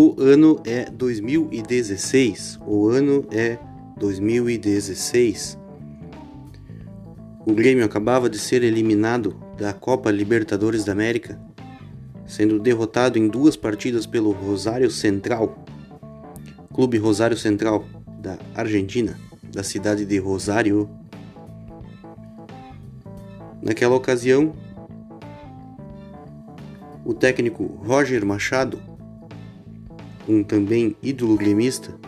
O 0.00 0.14
ano 0.20 0.62
é 0.64 0.88
2016. 0.88 2.60
O 2.64 2.86
ano 2.86 3.26
é 3.32 3.58
2016. 3.96 5.58
O 7.44 7.52
Grêmio 7.52 7.84
acabava 7.84 8.30
de 8.30 8.38
ser 8.38 8.62
eliminado 8.62 9.34
da 9.58 9.72
Copa 9.72 10.12
Libertadores 10.12 10.84
da 10.84 10.92
América, 10.92 11.36
sendo 12.28 12.60
derrotado 12.60 13.18
em 13.18 13.26
duas 13.26 13.56
partidas 13.56 14.06
pelo 14.06 14.30
Rosário 14.30 14.88
Central, 14.88 15.64
Clube 16.72 16.96
Rosário 16.96 17.36
Central 17.36 17.84
da 18.20 18.38
Argentina, 18.54 19.18
da 19.52 19.64
cidade 19.64 20.04
de 20.04 20.18
Rosário. 20.18 20.88
Naquela 23.60 23.96
ocasião, 23.96 24.54
o 27.04 27.12
técnico 27.12 27.64
Roger 27.84 28.24
Machado 28.24 28.87
um 30.28 30.42
também 30.44 30.94
ídolo 31.02 31.36
gremista 31.36 31.98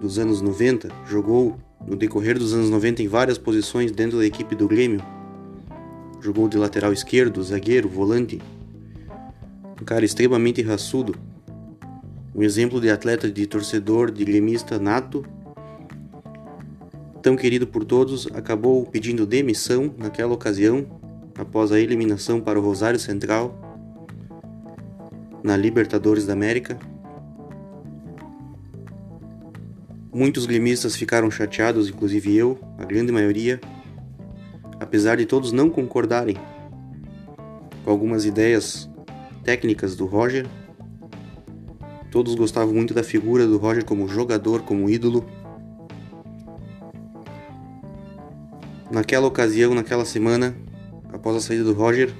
dos 0.00 0.18
anos 0.18 0.42
90, 0.42 0.88
jogou 1.06 1.56
no 1.86 1.96
decorrer 1.96 2.38
dos 2.38 2.52
anos 2.52 2.68
90 2.68 3.02
em 3.02 3.08
várias 3.08 3.38
posições 3.38 3.92
dentro 3.92 4.18
da 4.18 4.26
equipe 4.26 4.54
do 4.54 4.66
Grêmio. 4.66 5.00
Jogou 6.20 6.48
de 6.48 6.58
lateral 6.58 6.92
esquerdo, 6.92 7.42
zagueiro, 7.42 7.88
volante. 7.88 8.42
Um 9.80 9.84
cara 9.84 10.04
extremamente 10.04 10.60
raçudo. 10.60 11.14
Um 12.34 12.42
exemplo 12.42 12.80
de 12.80 12.90
atleta, 12.90 13.30
de 13.30 13.46
torcedor, 13.46 14.10
de 14.10 14.24
gremista 14.24 14.78
nato. 14.78 15.24
Tão 17.22 17.36
querido 17.36 17.66
por 17.66 17.84
todos, 17.84 18.28
acabou 18.34 18.84
pedindo 18.86 19.24
demissão 19.24 19.94
naquela 19.96 20.32
ocasião, 20.32 20.86
após 21.36 21.70
a 21.70 21.80
eliminação 21.80 22.40
para 22.40 22.58
o 22.58 22.62
Rosário 22.62 22.98
Central 22.98 23.56
na 25.42 25.56
Libertadores 25.56 26.26
da 26.26 26.32
América. 26.32 26.78
Muitos 30.12 30.46
gremistas 30.46 30.96
ficaram 30.96 31.30
chateados, 31.30 31.90
inclusive 31.90 32.34
eu, 32.34 32.58
a 32.78 32.84
grande 32.84 33.12
maioria, 33.12 33.60
apesar 34.80 35.18
de 35.18 35.26
todos 35.26 35.52
não 35.52 35.68
concordarem 35.68 36.36
com 37.84 37.90
algumas 37.90 38.24
ideias 38.24 38.88
técnicas 39.44 39.94
do 39.94 40.06
Roger. 40.06 40.46
Todos 42.10 42.34
gostavam 42.34 42.72
muito 42.72 42.94
da 42.94 43.02
figura 43.02 43.46
do 43.46 43.58
Roger 43.58 43.84
como 43.84 44.08
jogador, 44.08 44.62
como 44.62 44.88
ídolo. 44.88 45.26
Naquela 48.90 49.26
ocasião, 49.26 49.74
naquela 49.74 50.06
semana, 50.06 50.56
após 51.12 51.36
a 51.36 51.40
saída 51.40 51.64
do 51.64 51.74
Roger, 51.74 52.14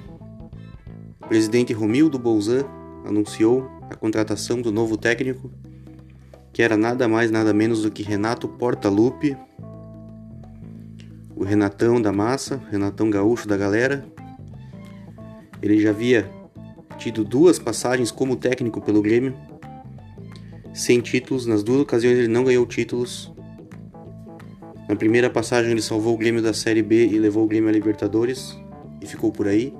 o 1.19 1.27
presidente 1.27 1.73
Romildo 1.73 2.19
Bolzan 2.19 2.65
anunciou 3.03 3.67
a 3.89 3.95
contratação 3.95 4.61
do 4.61 4.71
novo 4.71 4.95
técnico 4.95 5.51
que 6.59 6.63
era 6.63 6.75
nada 6.75 7.07
mais 7.07 7.31
nada 7.31 7.53
menos 7.53 7.83
do 7.83 7.89
que 7.89 8.03
Renato 8.03 8.45
Portaluppi, 8.45 9.37
o 11.33 11.45
Renatão 11.45 12.01
da 12.01 12.11
massa, 12.11 12.61
Renatão 12.69 13.09
gaúcho 13.09 13.47
da 13.47 13.55
galera. 13.55 14.05
Ele 15.61 15.79
já 15.79 15.91
havia 15.91 16.29
tido 16.97 17.23
duas 17.23 17.57
passagens 17.57 18.11
como 18.11 18.35
técnico 18.35 18.81
pelo 18.81 19.01
Grêmio, 19.01 19.33
sem 20.73 20.99
títulos, 20.99 21.45
nas 21.45 21.63
duas 21.63 21.79
ocasiões 21.79 22.17
ele 22.17 22.27
não 22.27 22.43
ganhou 22.43 22.65
títulos. 22.65 23.31
Na 24.89 24.97
primeira 24.97 25.29
passagem 25.29 25.71
ele 25.71 25.81
salvou 25.81 26.13
o 26.13 26.17
Grêmio 26.17 26.41
da 26.41 26.53
Série 26.53 26.83
B 26.83 27.07
e 27.07 27.17
levou 27.17 27.45
o 27.45 27.47
Grêmio 27.47 27.69
a 27.69 27.71
Libertadores 27.71 28.53
e 29.01 29.05
ficou 29.05 29.31
por 29.31 29.47
aí. 29.47 29.73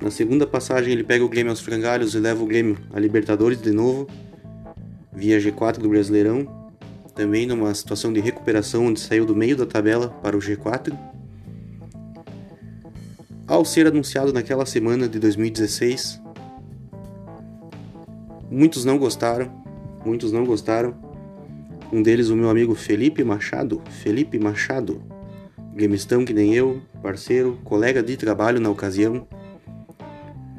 Na 0.00 0.12
segunda 0.12 0.46
passagem 0.46 0.92
ele 0.92 1.02
pega 1.02 1.24
o 1.24 1.28
Grêmio 1.28 1.50
aos 1.50 1.58
frangalhos 1.58 2.14
e 2.14 2.20
leva 2.20 2.44
o 2.44 2.46
Grêmio 2.46 2.78
a 2.94 3.00
Libertadores 3.00 3.60
de 3.60 3.72
novo 3.72 4.06
via 5.16 5.38
G4 5.38 5.78
do 5.78 5.88
Brasileirão, 5.88 6.46
também 7.14 7.46
numa 7.46 7.74
situação 7.74 8.12
de 8.12 8.20
recuperação 8.20 8.84
onde 8.84 9.00
saiu 9.00 9.24
do 9.24 9.34
meio 9.34 9.56
da 9.56 9.64
tabela 9.64 10.10
para 10.22 10.36
o 10.36 10.40
G4. 10.40 10.94
Ao 13.48 13.64
ser 13.64 13.86
anunciado 13.86 14.34
naquela 14.34 14.66
semana 14.66 15.08
de 15.08 15.18
2016, 15.18 16.20
muitos 18.50 18.84
não 18.84 18.98
gostaram, 18.98 19.50
muitos 20.04 20.32
não 20.32 20.44
gostaram. 20.44 20.94
Um 21.90 22.02
deles, 22.02 22.28
o 22.28 22.36
meu 22.36 22.50
amigo 22.50 22.74
Felipe 22.74 23.24
Machado, 23.24 23.80
Felipe 24.02 24.38
Machado, 24.38 25.00
gremistão 25.72 26.26
que 26.26 26.34
nem 26.34 26.54
eu, 26.54 26.82
parceiro, 27.02 27.58
colega 27.64 28.02
de 28.02 28.16
trabalho 28.18 28.60
na 28.60 28.68
ocasião, 28.68 29.26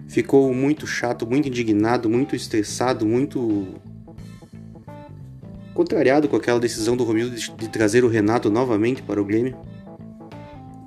ficou 0.07 0.51
muito 0.51 0.87
chato, 0.87 1.27
muito 1.27 1.47
indignado, 1.47 2.09
muito 2.09 2.35
estressado, 2.35 3.05
muito 3.05 3.67
contrariado 5.77 6.27
com 6.27 6.35
aquela 6.35 6.59
decisão 6.59 6.97
do 6.97 7.03
Romildo 7.03 7.35
de, 7.35 7.69
trazer 7.69 8.03
o 8.03 8.07
Renato 8.07 8.49
novamente 8.49 9.03
para 9.03 9.21
o 9.21 9.23
Grêmio. 9.23 9.55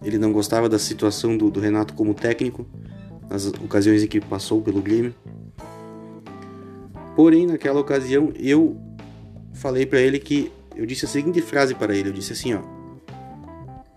Ele 0.02 0.18
não 0.18 0.32
gostava 0.32 0.68
da 0.68 0.80
situação 0.80 1.36
do, 1.36 1.48
do 1.48 1.60
Renato 1.60 1.94
como 1.94 2.12
técnico, 2.12 2.66
nas 3.28 3.46
ocasiões 3.46 4.02
em 4.02 4.08
que 4.08 4.20
passou 4.20 4.60
pelo 4.60 4.82
Grêmio. 4.82 5.14
Porém, 7.14 7.46
naquela 7.46 7.78
ocasião, 7.78 8.32
eu 8.34 8.76
falei 9.52 9.86
para 9.86 10.00
ele 10.00 10.18
que 10.18 10.50
eu 10.74 10.84
disse 10.84 11.04
a 11.04 11.08
seguinte 11.08 11.40
frase 11.40 11.72
para 11.72 11.94
ele, 11.94 12.08
eu 12.08 12.12
disse 12.12 12.32
assim, 12.32 12.54
ó: 12.54 12.62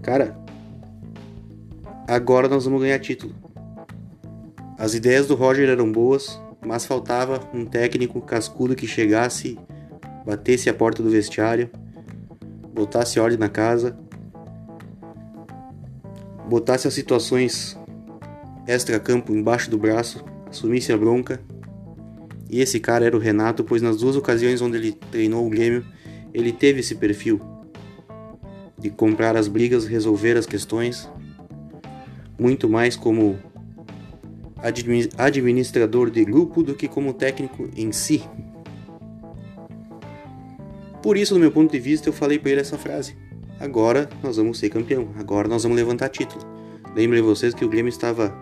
Cara, 0.03 0.38
agora 2.08 2.48
nós 2.48 2.66
vamos 2.66 2.82
ganhar 2.82 3.00
título. 3.00 3.34
As 4.78 4.94
ideias 4.94 5.26
do 5.26 5.34
Roger 5.34 5.68
eram 5.70 5.92
boas, 5.92 6.40
mas 6.64 6.86
faltava 6.86 7.50
um 7.52 7.66
técnico 7.66 8.22
cascudo 8.22 8.76
que 8.76 8.86
chegasse 8.86 9.58
batesse 10.25 10.69
a 10.69 10.73
porta 10.73 11.03
do 11.03 11.09
vestiário, 11.09 11.69
botasse 12.73 13.19
ordem 13.19 13.38
na 13.38 13.50
casa, 13.50 13.97
botasse 16.50 16.88
as 16.88 16.94
situações 16.94 17.78
extra-campo 18.67 19.34
embaixo 19.34 19.69
do 19.69 19.78
braço, 19.78 20.23
assumisse 20.50 20.91
a 20.91 20.97
bronca. 20.97 21.39
E 22.50 22.61
esse 22.61 22.79
cara 22.79 23.06
era 23.06 23.16
o 23.16 23.19
Renato, 23.19 23.63
pois 23.63 23.81
nas 23.81 23.97
duas 23.97 24.16
ocasiões 24.16 24.61
onde 24.61 24.78
ele 24.78 24.91
treinou 25.11 25.45
o 25.45 25.50
Grêmio, 25.50 25.85
ele 26.34 26.51
teve 26.51 26.79
esse 26.79 26.95
perfil 26.95 27.41
de 28.78 28.90
comprar 28.90 29.35
as 29.35 29.47
brigas, 29.47 29.85
resolver 29.85 30.38
as 30.38 30.45
questões, 30.45 31.09
muito 32.40 32.69
mais 32.69 32.95
como 32.95 33.40
administrador 35.17 36.09
de 36.09 36.23
grupo 36.23 36.63
do 36.63 36.73
que 36.75 36.88
como 36.88 37.13
técnico 37.13 37.69
em 37.75 37.91
si. 37.91 38.23
Por 41.03 41.18
isso, 41.18 41.34
do 41.34 41.40
meu 41.41 41.52
ponto 41.52 41.69
de 41.69 41.80
vista, 41.80 42.08
eu 42.08 42.14
falei 42.14 42.40
para 42.40 42.52
ele 42.52 42.62
essa 42.62 42.78
frase. 42.78 43.14
Agora 43.59 44.09
nós 44.24 44.38
vamos 44.38 44.58
ser 44.58 44.69
campeão, 44.69 45.09
agora 45.19 45.50
nós 45.50 45.64
vamos 45.64 45.75
levantar 45.75 46.08
título. 46.08 46.41
Lembrem 46.96 47.22
vocês 47.22 47.53
que 47.53 47.66
o 47.66 47.69
Grêmio 47.69 47.90
estava 47.90 48.34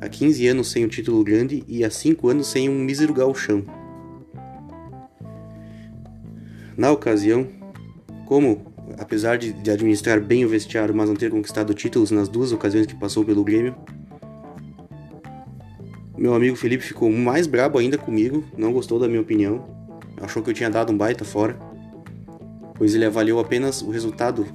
há 0.00 0.08
15 0.08 0.48
anos 0.48 0.68
sem 0.68 0.84
um 0.84 0.88
título 0.88 1.22
grande 1.22 1.62
e 1.68 1.84
há 1.84 1.90
5 1.90 2.28
anos 2.28 2.48
sem 2.48 2.68
um 2.68 2.74
mísero 2.74 3.14
galchão. 3.14 3.64
Na 6.76 6.90
ocasião, 6.90 7.46
como, 8.26 8.66
apesar 8.98 9.38
de, 9.38 9.52
de 9.52 9.70
administrar 9.70 10.20
bem 10.20 10.44
o 10.44 10.48
vestiário, 10.48 10.92
mas 10.92 11.08
não 11.08 11.14
ter 11.14 11.30
conquistado 11.30 11.72
títulos 11.72 12.10
nas 12.10 12.28
duas 12.28 12.50
ocasiões 12.50 12.86
que 12.86 12.96
passou 12.96 13.24
pelo 13.24 13.44
Grêmio, 13.44 13.76
meu 16.18 16.34
amigo 16.34 16.56
Felipe 16.56 16.82
ficou 16.82 17.12
mais 17.12 17.46
brabo 17.46 17.78
ainda 17.78 17.96
comigo, 17.96 18.44
não 18.58 18.72
gostou 18.72 18.98
da 18.98 19.06
minha 19.06 19.20
opinião, 19.20 19.79
achou 20.20 20.42
que 20.42 20.50
eu 20.50 20.54
tinha 20.54 20.70
dado 20.70 20.92
um 20.92 20.96
baita 20.96 21.24
fora, 21.24 21.58
pois 22.74 22.94
ele 22.94 23.04
avaliou 23.04 23.40
apenas 23.40 23.82
o 23.82 23.90
resultado, 23.90 24.46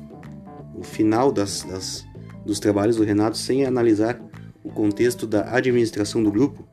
o 0.75 0.83
final 0.83 1.31
das, 1.31 1.63
das, 1.63 2.05
dos 2.45 2.59
trabalhos 2.59 2.95
do 2.95 3.03
Renato 3.03 3.37
sem 3.37 3.65
analisar 3.65 4.19
o 4.63 4.69
contexto 4.69 5.27
da 5.27 5.55
administração 5.55 6.23
do 6.23 6.31
grupo. 6.31 6.67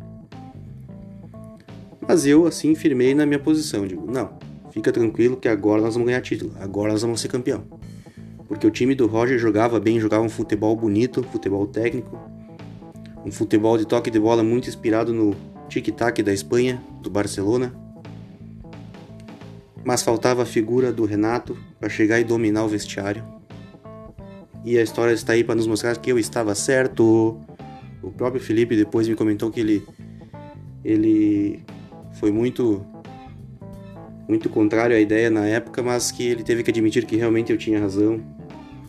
Mas 2.07 2.27
eu, 2.27 2.47
assim, 2.47 2.75
firmei 2.75 3.15
na 3.15 3.25
minha 3.25 3.39
posição. 3.39 3.87
Digo, 3.87 4.11
não, 4.11 4.33
fica 4.71 4.93
tranquilo 4.93 5.37
que 5.37 5.49
agora 5.49 5.81
nós 5.81 5.95
vamos 5.95 6.07
ganhar 6.07 6.21
título, 6.21 6.53
agora 6.61 6.93
nós 6.93 7.03
vamos 7.03 7.21
ser 7.21 7.29
campeão. 7.29 7.65
Porque 8.49 8.67
o 8.67 8.71
time 8.71 8.95
do 8.95 9.07
Roger 9.07 9.39
jogava 9.39 9.81
bem, 9.81 9.99
jogava 9.99 10.23
um 10.23 10.29
futebol 10.29 10.77
bonito, 10.77 11.23
futebol 11.23 11.67
técnico, 11.67 12.19
um 13.25 13.31
futebol 13.31 13.79
de 13.79 13.87
toque 13.87 14.11
de 14.11 14.19
bola 14.19 14.43
muito 14.43 14.69
inspirado 14.69 15.13
no 15.13 15.35
tic-tac 15.69 16.23
da 16.23 16.33
Espanha, 16.33 16.83
do 17.01 17.09
Barcelona 17.09 17.82
mas 19.85 20.03
faltava 20.03 20.43
a 20.43 20.47
figura 20.47 20.93
do 20.93 21.05
Renato 21.05 21.57
para 21.79 21.89
chegar 21.89 22.21
e 22.21 22.25
dominar 22.25 22.65
o 22.65 22.69
vestiário. 22.69 23.25
E 24.65 24.79
a 24.79 24.83
história 24.83 25.13
está 25.13 25.33
aí 25.33 25.43
para 25.43 25.55
nos 25.55 25.67
mostrar 25.67 25.97
que 25.97 26.11
eu 26.11 26.19
estava 26.19 26.55
certo. 26.55 27.41
O 28.03 28.11
próprio 28.11 28.41
Felipe 28.41 28.77
depois 28.77 29.09
me 29.09 29.15
comentou 29.15 29.51
que 29.51 29.61
ele 29.61 29.83
ele 30.85 31.63
foi 32.15 32.31
muito 32.31 32.85
muito 34.29 34.49
contrário 34.49 34.97
à 34.97 35.01
ideia 35.01 35.29
na 35.31 35.47
época, 35.47 35.83
mas 35.83 36.11
que 36.11 36.25
ele 36.25 36.43
teve 36.43 36.63
que 36.63 36.71
admitir 36.71 37.05
que 37.05 37.17
realmente 37.17 37.53
eu 37.53 37.59
tinha 37.59 37.79
razão, 37.79 38.23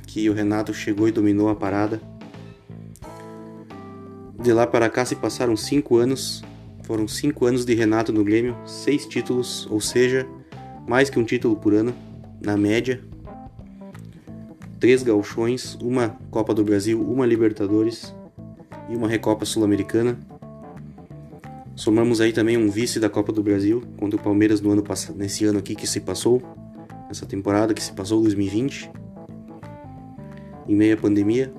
que 0.08 0.30
o 0.30 0.34
Renato 0.34 0.74
chegou 0.74 1.08
e 1.08 1.12
dominou 1.12 1.50
a 1.50 1.56
parada. 1.56 2.00
De 4.40 4.54
lá 4.54 4.68
para 4.68 4.90
cá 4.90 5.04
se 5.06 5.16
passaram 5.16 5.56
cinco 5.56 5.98
anos 5.98 6.44
Foram 6.84 7.08
cinco 7.08 7.46
anos 7.46 7.64
de 7.64 7.74
Renato 7.74 8.12
no 8.12 8.24
Grêmio, 8.24 8.58
seis 8.66 9.06
títulos, 9.06 9.66
ou 9.72 9.80
seja, 9.80 10.28
mais 10.88 11.10
que 11.10 11.20
um 11.20 11.24
título 11.24 11.56
por 11.56 11.74
ano, 11.74 11.94
na 12.42 12.58
média. 12.58 13.02
Três 14.80 15.02
gauchões, 15.02 15.76
uma 15.82 16.18
Copa 16.30 16.54
do 16.54 16.64
Brasil, 16.64 17.02
uma 17.02 17.26
Libertadores 17.26 18.14
e 18.90 18.96
uma 18.96 19.08
Recopa 19.08 19.46
Sul-Americana. 19.46 20.20
Somamos 21.76 22.22
aí 22.22 22.34
também 22.34 22.58
um 22.58 22.70
vice 22.70 23.00
da 23.00 23.10
Copa 23.10 23.32
do 23.32 23.42
Brasil 23.42 23.82
contra 23.98 24.20
o 24.20 24.22
Palmeiras 24.22 24.62
no 24.62 24.72
ano 24.72 24.84
passado, 24.84 25.18
nesse 25.18 25.46
ano 25.46 25.60
aqui 25.60 25.74
que 25.74 25.88
se 25.88 26.02
passou, 26.02 26.42
essa 27.10 27.26
temporada 27.26 27.74
que 27.74 27.82
se 27.82 27.94
passou 27.94 28.22
2020, 28.22 28.92
em 30.68 30.76
meio 30.76 30.94
à 30.94 30.98
pandemia. 30.98 31.52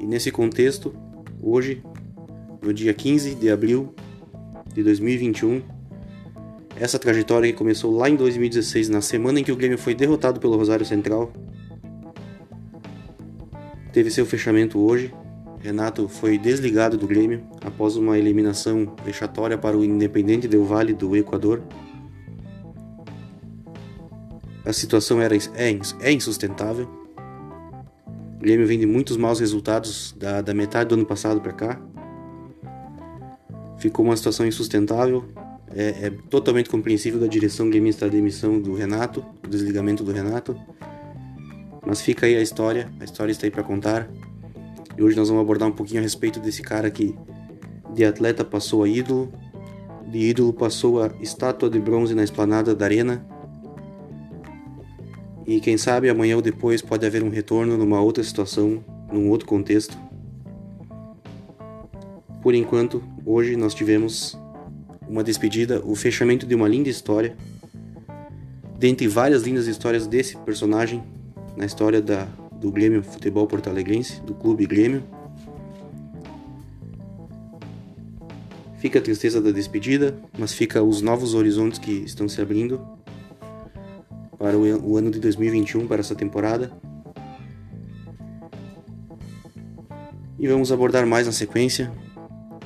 E 0.00 0.06
nesse 0.06 0.30
contexto, 0.30 0.94
hoje, 1.42 1.82
no 2.62 2.72
dia 2.72 2.94
15 2.94 3.34
de 3.34 3.50
abril 3.50 3.94
de 4.72 4.82
2021, 4.82 5.60
essa 6.80 6.98
trajetória 6.98 7.50
que 7.50 7.58
começou 7.58 7.96
lá 7.96 8.08
em 8.08 8.16
2016, 8.16 8.88
na 8.88 9.00
semana 9.00 9.40
em 9.40 9.44
que 9.44 9.50
o 9.50 9.56
Grêmio 9.56 9.78
foi 9.78 9.94
derrotado 9.94 10.38
pelo 10.38 10.56
Rosário 10.56 10.86
Central, 10.86 11.32
teve 13.92 14.10
seu 14.10 14.24
fechamento 14.24 14.78
hoje. 14.78 15.12
Renato 15.60 16.08
foi 16.08 16.38
desligado 16.38 16.96
do 16.96 17.06
Grêmio 17.06 17.42
após 17.64 17.96
uma 17.96 18.16
eliminação 18.16 18.94
vexatória 19.04 19.58
para 19.58 19.76
o 19.76 19.84
Independente 19.84 20.46
Del 20.46 20.64
Vale 20.64 20.92
do 20.94 21.16
Equador. 21.16 21.62
A 24.64 24.72
situação 24.72 25.20
era, 25.20 25.34
é, 25.34 25.78
é 26.00 26.12
insustentável. 26.12 26.88
O 28.36 28.40
Grêmio 28.40 28.68
vem 28.68 28.78
de 28.78 28.86
muitos 28.86 29.16
maus 29.16 29.40
resultados 29.40 30.14
da, 30.16 30.40
da 30.40 30.54
metade 30.54 30.90
do 30.90 30.94
ano 30.94 31.06
passado 31.06 31.40
para 31.40 31.52
cá. 31.52 31.80
Ficou 33.78 34.04
uma 34.04 34.16
situação 34.16 34.46
insustentável. 34.46 35.24
É, 35.74 36.06
é, 36.06 36.12
totalmente 36.30 36.70
compreensível 36.70 37.20
da 37.20 37.26
direção 37.26 37.68
gremista 37.68 38.06
a 38.06 38.08
demissão 38.08 38.60
do 38.60 38.74
Renato, 38.74 39.24
o 39.44 39.48
desligamento 39.48 40.02
do 40.02 40.12
Renato. 40.12 40.56
Mas 41.86 42.00
fica 42.00 42.26
aí 42.26 42.36
a 42.36 42.42
história, 42.42 42.90
a 43.00 43.04
história 43.04 43.32
está 43.32 43.46
aí 43.46 43.50
para 43.50 43.62
contar. 43.62 44.08
E 44.96 45.02
hoje 45.02 45.16
nós 45.16 45.28
vamos 45.28 45.42
abordar 45.42 45.68
um 45.68 45.72
pouquinho 45.72 46.00
a 46.00 46.02
respeito 46.02 46.40
desse 46.40 46.62
cara 46.62 46.90
que 46.90 47.14
de 47.94 48.04
atleta 48.04 48.44
passou 48.44 48.82
a 48.82 48.88
ídolo, 48.88 49.32
de 50.06 50.18
ídolo 50.18 50.52
passou 50.52 51.02
a 51.02 51.10
estátua 51.20 51.68
de 51.68 51.78
bronze 51.78 52.14
na 52.14 52.24
esplanada 52.24 52.74
da 52.74 52.84
arena. 52.84 53.24
E 55.46 55.60
quem 55.60 55.78
sabe 55.78 56.08
amanhã 56.08 56.36
ou 56.36 56.42
depois 56.42 56.82
pode 56.82 57.06
haver 57.06 57.22
um 57.22 57.30
retorno 57.30 57.76
numa 57.76 58.00
outra 58.00 58.22
situação, 58.22 58.84
num 59.12 59.30
outro 59.30 59.46
contexto. 59.46 59.96
Por 62.42 62.54
enquanto, 62.54 63.02
hoje 63.24 63.56
nós 63.56 63.74
tivemos 63.74 64.38
uma 65.08 65.24
despedida, 65.24 65.80
o 65.84 65.94
fechamento 65.94 66.46
de 66.46 66.54
uma 66.54 66.68
linda 66.68 66.88
história. 66.88 67.36
Dentre 68.78 69.08
várias 69.08 69.42
lindas 69.42 69.66
histórias 69.66 70.06
desse 70.06 70.36
personagem 70.36 71.02
na 71.56 71.64
história 71.64 72.00
da, 72.00 72.28
do 72.60 72.70
Grêmio 72.70 73.02
Futebol 73.02 73.46
Porto 73.46 73.68
Alegrense, 73.68 74.20
do 74.20 74.34
Clube 74.34 74.66
Grêmio. 74.66 75.02
Fica 78.78 79.00
a 79.00 79.02
tristeza 79.02 79.40
da 79.40 79.50
despedida, 79.50 80.16
mas 80.38 80.52
fica 80.52 80.82
os 80.82 81.02
novos 81.02 81.34
horizontes 81.34 81.80
que 81.80 81.90
estão 81.90 82.28
se 82.28 82.40
abrindo 82.40 82.80
para 84.38 84.56
o 84.56 84.96
ano 84.96 85.10
de 85.10 85.18
2021, 85.18 85.88
para 85.88 85.98
essa 85.98 86.14
temporada. 86.14 86.70
E 90.38 90.46
vamos 90.46 90.70
abordar 90.70 91.04
mais 91.04 91.26
na 91.26 91.32
sequência. 91.32 91.90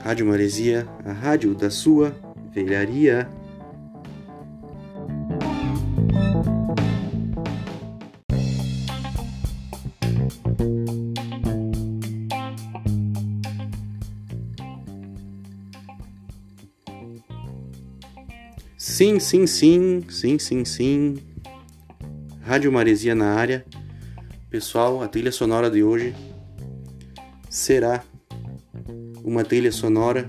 Rádio 0.05 0.27
Maresia, 0.27 0.87
a 1.07 1.13
rádio 1.13 1.55
da 1.55 1.71
sua 1.71 2.15
velharia. 2.53 3.29
Sim, 18.77 19.19
sim, 19.19 19.47
sim, 19.47 20.05
sim, 20.09 20.39
sim, 20.39 20.65
sim. 20.65 21.17
Rádio 22.43 22.71
Maresia 22.71 23.15
na 23.15 23.35
área. 23.35 23.65
Pessoal, 24.51 25.03
a 25.03 25.09
trilha 25.09 25.33
sonora 25.33 25.71
de 25.71 25.83
hoje 25.83 26.15
será 27.49 28.05
uma 29.25 29.43
trilha 29.45 29.73
sonora 29.73 30.29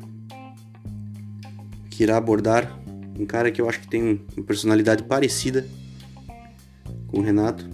que 1.94 2.04
irá 2.04 2.18
abordar 2.18 2.80
um 3.20 3.26
cara 3.26 3.52
que 3.52 3.62
eu 3.62 3.70
acho 3.70 3.82
que 3.82 3.88
tem 3.88 4.22
uma 4.36 4.46
personalidade 4.46 5.04
parecida 5.04 5.68
com 7.08 7.20
o 7.20 7.22
Renato. 7.22 7.70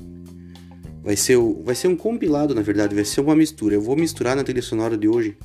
Vai 1.01 1.15
ser, 1.15 1.37
o, 1.37 1.63
vai 1.63 1.73
ser 1.75 1.87
um 1.87 1.95
compilado, 1.95 2.53
na 2.53 2.61
verdade, 2.61 2.93
vai 2.93 3.05
ser 3.05 3.21
uma 3.21 3.35
mistura. 3.35 3.75
Eu 3.75 3.81
vou 3.81 3.95
misturar 3.95 4.35
na 4.35 4.43
trilha 4.43 4.61
sonora 4.61 4.97
de 4.97 5.07
hoje 5.07 5.37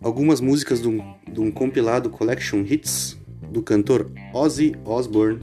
algumas 0.00 0.40
músicas 0.40 0.80
de 0.80 0.88
um, 0.88 1.00
de 1.30 1.40
um 1.40 1.50
compilado 1.50 2.08
Collection 2.10 2.60
Hits 2.60 3.18
do 3.50 3.62
cantor 3.62 4.10
Ozzy 4.32 4.76
Osbourne. 4.84 5.40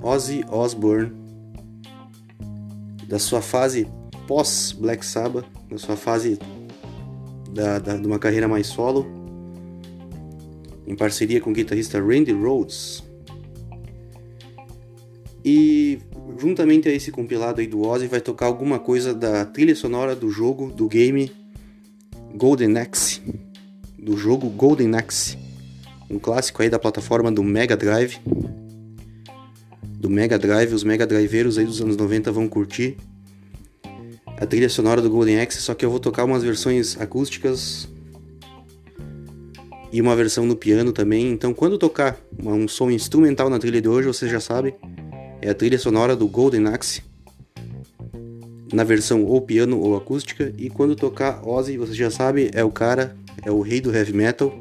Ozzy 0.00 0.44
Osbourne, 0.48 1.12
da 3.08 3.18
sua 3.18 3.42
fase 3.42 3.88
pós 4.26 4.72
Black 4.72 5.04
Sabbath, 5.04 5.46
da 5.68 5.78
sua 5.78 5.96
fase 5.96 6.38
da, 7.52 7.78
da, 7.78 7.96
de 7.96 8.06
uma 8.06 8.18
carreira 8.18 8.48
mais 8.48 8.66
solo, 8.66 9.21
em 10.92 10.96
parceria 10.96 11.40
com 11.40 11.50
o 11.50 11.52
guitarrista 11.52 12.00
Randy 12.00 12.32
Rhoads. 12.32 13.02
E 15.44 15.98
juntamente 16.38 16.88
a 16.88 16.92
esse 16.92 17.10
compilado 17.10 17.60
aí 17.60 17.66
do 17.66 17.86
Ozzy 17.86 18.06
vai 18.06 18.20
tocar 18.20 18.46
alguma 18.46 18.78
coisa 18.78 19.12
da 19.12 19.44
trilha 19.44 19.74
sonora 19.74 20.14
do 20.14 20.30
jogo, 20.30 20.70
do 20.70 20.86
game 20.86 21.32
Golden 22.34 22.78
Axe, 22.78 23.20
do 23.98 24.16
jogo 24.16 24.48
Golden 24.48 24.94
Axe 24.94 25.42
um 26.12 26.18
clássico 26.18 26.62
aí 26.62 26.68
da 26.68 26.78
plataforma 26.78 27.32
do 27.32 27.42
Mega 27.42 27.76
Drive. 27.76 28.18
Do 29.98 30.10
Mega 30.10 30.38
Drive, 30.38 30.74
os 30.74 30.84
Mega 30.84 31.06
Driveiros 31.06 31.56
aí 31.56 31.64
dos 31.64 31.80
anos 31.80 31.96
90 31.96 32.30
vão 32.30 32.46
curtir. 32.46 32.98
A 34.36 34.44
trilha 34.44 34.68
sonora 34.68 35.00
do 35.00 35.08
Golden 35.08 35.40
Axe, 35.40 35.58
só 35.58 35.72
que 35.72 35.84
eu 35.84 35.90
vou 35.90 35.98
tocar 35.98 36.24
umas 36.24 36.42
versões 36.42 37.00
acústicas 37.00 37.88
e 39.92 40.00
uma 40.00 40.16
versão 40.16 40.46
no 40.46 40.56
piano 40.56 40.92
também. 40.92 41.30
Então, 41.30 41.52
quando 41.52 41.76
tocar 41.76 42.18
um 42.42 42.66
som 42.66 42.90
instrumental 42.90 43.50
na 43.50 43.58
trilha 43.58 43.80
de 43.80 43.88
hoje, 43.88 44.08
você 44.08 44.28
já 44.28 44.40
sabe, 44.40 44.74
é 45.40 45.50
a 45.50 45.54
trilha 45.54 45.78
sonora 45.78 46.16
do 46.16 46.26
Golden 46.26 46.66
Axe 46.68 47.02
na 48.72 48.84
versão 48.84 49.24
ou 49.24 49.40
piano 49.40 49.78
ou 49.78 49.96
acústica. 49.96 50.52
E 50.56 50.70
quando 50.70 50.96
tocar 50.96 51.46
Ozzy, 51.46 51.76
você 51.76 51.92
já 51.92 52.10
sabe, 52.10 52.50
é 52.54 52.64
o 52.64 52.70
cara, 52.70 53.14
é 53.44 53.50
o 53.50 53.60
rei 53.60 53.80
do 53.80 53.94
heavy 53.94 54.12
metal. 54.12 54.58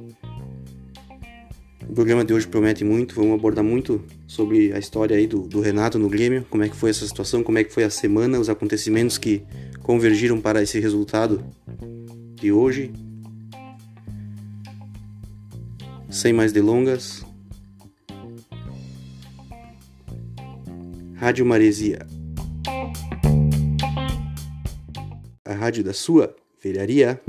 O 1.90 1.94
programa 1.94 2.24
de 2.24 2.34
hoje 2.34 2.48
promete 2.48 2.84
muito, 2.84 3.16
vamos 3.16 3.34
abordar 3.34 3.64
muito 3.64 4.02
sobre 4.28 4.72
a 4.74 4.80
história 4.80 5.16
aí 5.16 5.28
do, 5.28 5.42
do, 5.42 5.60
Renato 5.60 6.00
no 6.00 6.08
Grêmio, 6.08 6.46
como 6.50 6.64
é 6.64 6.70
que 6.70 6.76
foi 6.76 6.90
essa 6.90 7.06
situação, 7.06 7.44
como 7.44 7.58
é 7.58 7.64
que 7.64 7.74
foi 7.74 7.84
a 7.84 7.90
semana, 7.90 8.40
os 8.40 8.50
acontecimentos 8.50 9.18
que 9.18 9.44
convergiram 9.82 10.40
para 10.40 10.62
esse 10.62 10.80
resultado 10.80 11.44
de 12.36 12.52
hoje. 12.52 12.94
Sem 16.12 16.34
mais 16.34 16.51
delongas, 16.51 17.25
Rádio 21.15 21.46
Maresia, 21.46 22.06
a 25.46 25.53
rádio 25.53 25.86
da 25.86 25.94
sua 25.94 26.36
velharia. 26.62 27.22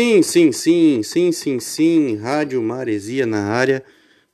Sim, 0.00 0.22
sim, 0.22 0.50
sim, 0.50 1.02
sim, 1.02 1.30
sim, 1.30 1.60
sim, 1.60 2.16
Rádio 2.16 2.62
Maresia 2.62 3.26
na 3.26 3.48
área. 3.48 3.84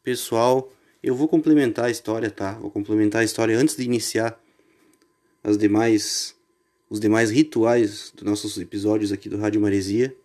Pessoal, 0.01 0.73
eu 1.03 1.13
vou 1.13 1.27
complementar 1.27 1.87
a 1.87 1.91
história, 1.91 2.31
tá? 2.31 2.53
Vou 2.53 2.71
complementar 2.71 3.23
a 3.23 3.25
história 3.25 3.59
antes 3.59 3.75
de 3.75 3.83
iniciar 3.83 4.41
as 5.43 5.59
demais 5.59 6.37
os 6.89 7.01
demais 7.01 7.33
rituais 7.33 8.13
dos 8.15 8.23
nossos 8.23 8.57
episódios 8.59 9.11
aqui 9.11 9.29
do 9.29 9.39
Rádio 9.39 9.61
Maresia. 9.61 10.17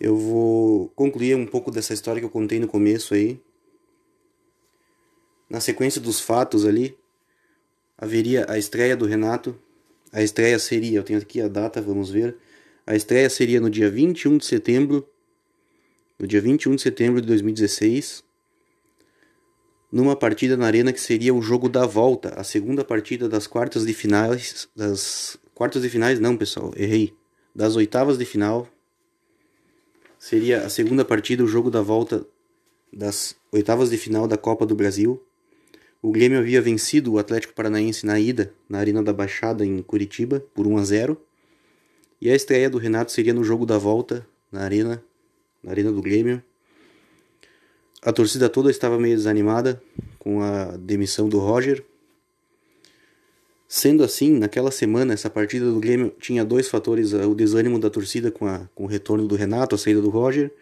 Eu 0.00 0.16
vou 0.16 0.88
concluir 0.96 1.36
um 1.36 1.46
pouco 1.46 1.70
dessa 1.70 1.92
história 1.92 2.18
que 2.18 2.24
eu 2.24 2.30
contei 2.30 2.58
no 2.58 2.66
começo 2.66 3.12
aí. 3.12 3.38
Na 5.50 5.60
sequência 5.60 6.00
dos 6.00 6.18
fatos 6.18 6.64
ali, 6.64 6.96
haveria 7.98 8.50
a 8.50 8.56
estreia 8.56 8.96
do 8.96 9.04
Renato. 9.04 9.54
A 10.10 10.22
estreia 10.22 10.58
seria, 10.58 11.00
eu 11.00 11.04
tenho 11.04 11.18
aqui 11.18 11.42
a 11.42 11.46
data, 11.46 11.82
vamos 11.82 12.08
ver 12.08 12.38
a 12.90 12.96
estreia 12.96 13.30
seria 13.30 13.60
no 13.60 13.70
dia 13.70 13.88
21 13.88 14.38
de 14.38 14.44
setembro, 14.44 15.08
no 16.18 16.26
dia 16.26 16.40
21 16.40 16.74
de 16.74 16.82
setembro 16.82 17.20
de 17.20 17.26
2016, 17.28 18.24
numa 19.92 20.16
partida 20.16 20.56
na 20.56 20.66
arena 20.66 20.92
que 20.92 21.00
seria 21.00 21.32
o 21.32 21.40
jogo 21.40 21.68
da 21.68 21.86
volta, 21.86 22.30
a 22.30 22.42
segunda 22.42 22.84
partida 22.84 23.28
das 23.28 23.46
quartas 23.46 23.86
de 23.86 23.94
finais, 23.94 24.68
das 24.74 25.38
quartas 25.54 25.82
de 25.82 25.88
finais 25.88 26.18
não, 26.18 26.36
pessoal, 26.36 26.72
errei, 26.76 27.14
das 27.54 27.76
oitavas 27.76 28.18
de 28.18 28.24
final. 28.24 28.68
Seria 30.18 30.66
a 30.66 30.68
segunda 30.68 31.04
partida, 31.04 31.44
o 31.44 31.46
jogo 31.46 31.70
da 31.70 31.82
volta 31.82 32.26
das 32.92 33.36
oitavas 33.52 33.90
de 33.90 33.98
final 33.98 34.26
da 34.26 34.36
Copa 34.36 34.66
do 34.66 34.74
Brasil. 34.74 35.22
O 36.02 36.10
Grêmio 36.10 36.40
havia 36.40 36.60
vencido 36.60 37.12
o 37.12 37.18
Atlético 37.20 37.54
Paranaense 37.54 38.04
na 38.04 38.18
ida, 38.18 38.52
na 38.68 38.80
Arena 38.80 39.00
da 39.00 39.12
Baixada 39.12 39.64
em 39.64 39.80
Curitiba, 39.80 40.44
por 40.52 40.66
1 40.66 40.76
a 40.76 40.84
0. 40.84 41.29
E 42.20 42.30
a 42.30 42.36
estreia 42.36 42.68
do 42.68 42.76
Renato 42.76 43.10
seria 43.12 43.32
no 43.32 43.42
jogo 43.42 43.64
da 43.64 43.78
volta, 43.78 44.26
na 44.52 44.60
arena, 44.60 45.02
na 45.62 45.70
arena 45.70 45.90
do 45.90 46.02
Grêmio. 46.02 46.42
A 48.02 48.12
torcida 48.12 48.48
toda 48.48 48.70
estava 48.70 48.98
meio 48.98 49.16
desanimada 49.16 49.82
com 50.18 50.42
a 50.42 50.76
demissão 50.76 51.28
do 51.28 51.38
Roger. 51.38 51.82
Sendo 53.66 54.02
assim, 54.04 54.38
naquela 54.38 54.70
semana, 54.70 55.14
essa 55.14 55.30
partida 55.30 55.70
do 55.70 55.80
Grêmio 55.80 56.12
tinha 56.18 56.44
dois 56.44 56.68
fatores: 56.68 57.12
o 57.12 57.34
desânimo 57.34 57.78
da 57.78 57.88
torcida 57.88 58.30
com, 58.30 58.46
a, 58.46 58.68
com 58.74 58.84
o 58.84 58.86
retorno 58.86 59.26
do 59.26 59.36
Renato, 59.36 59.74
a 59.74 59.78
saída 59.78 60.02
do 60.02 60.10
Roger, 60.10 60.52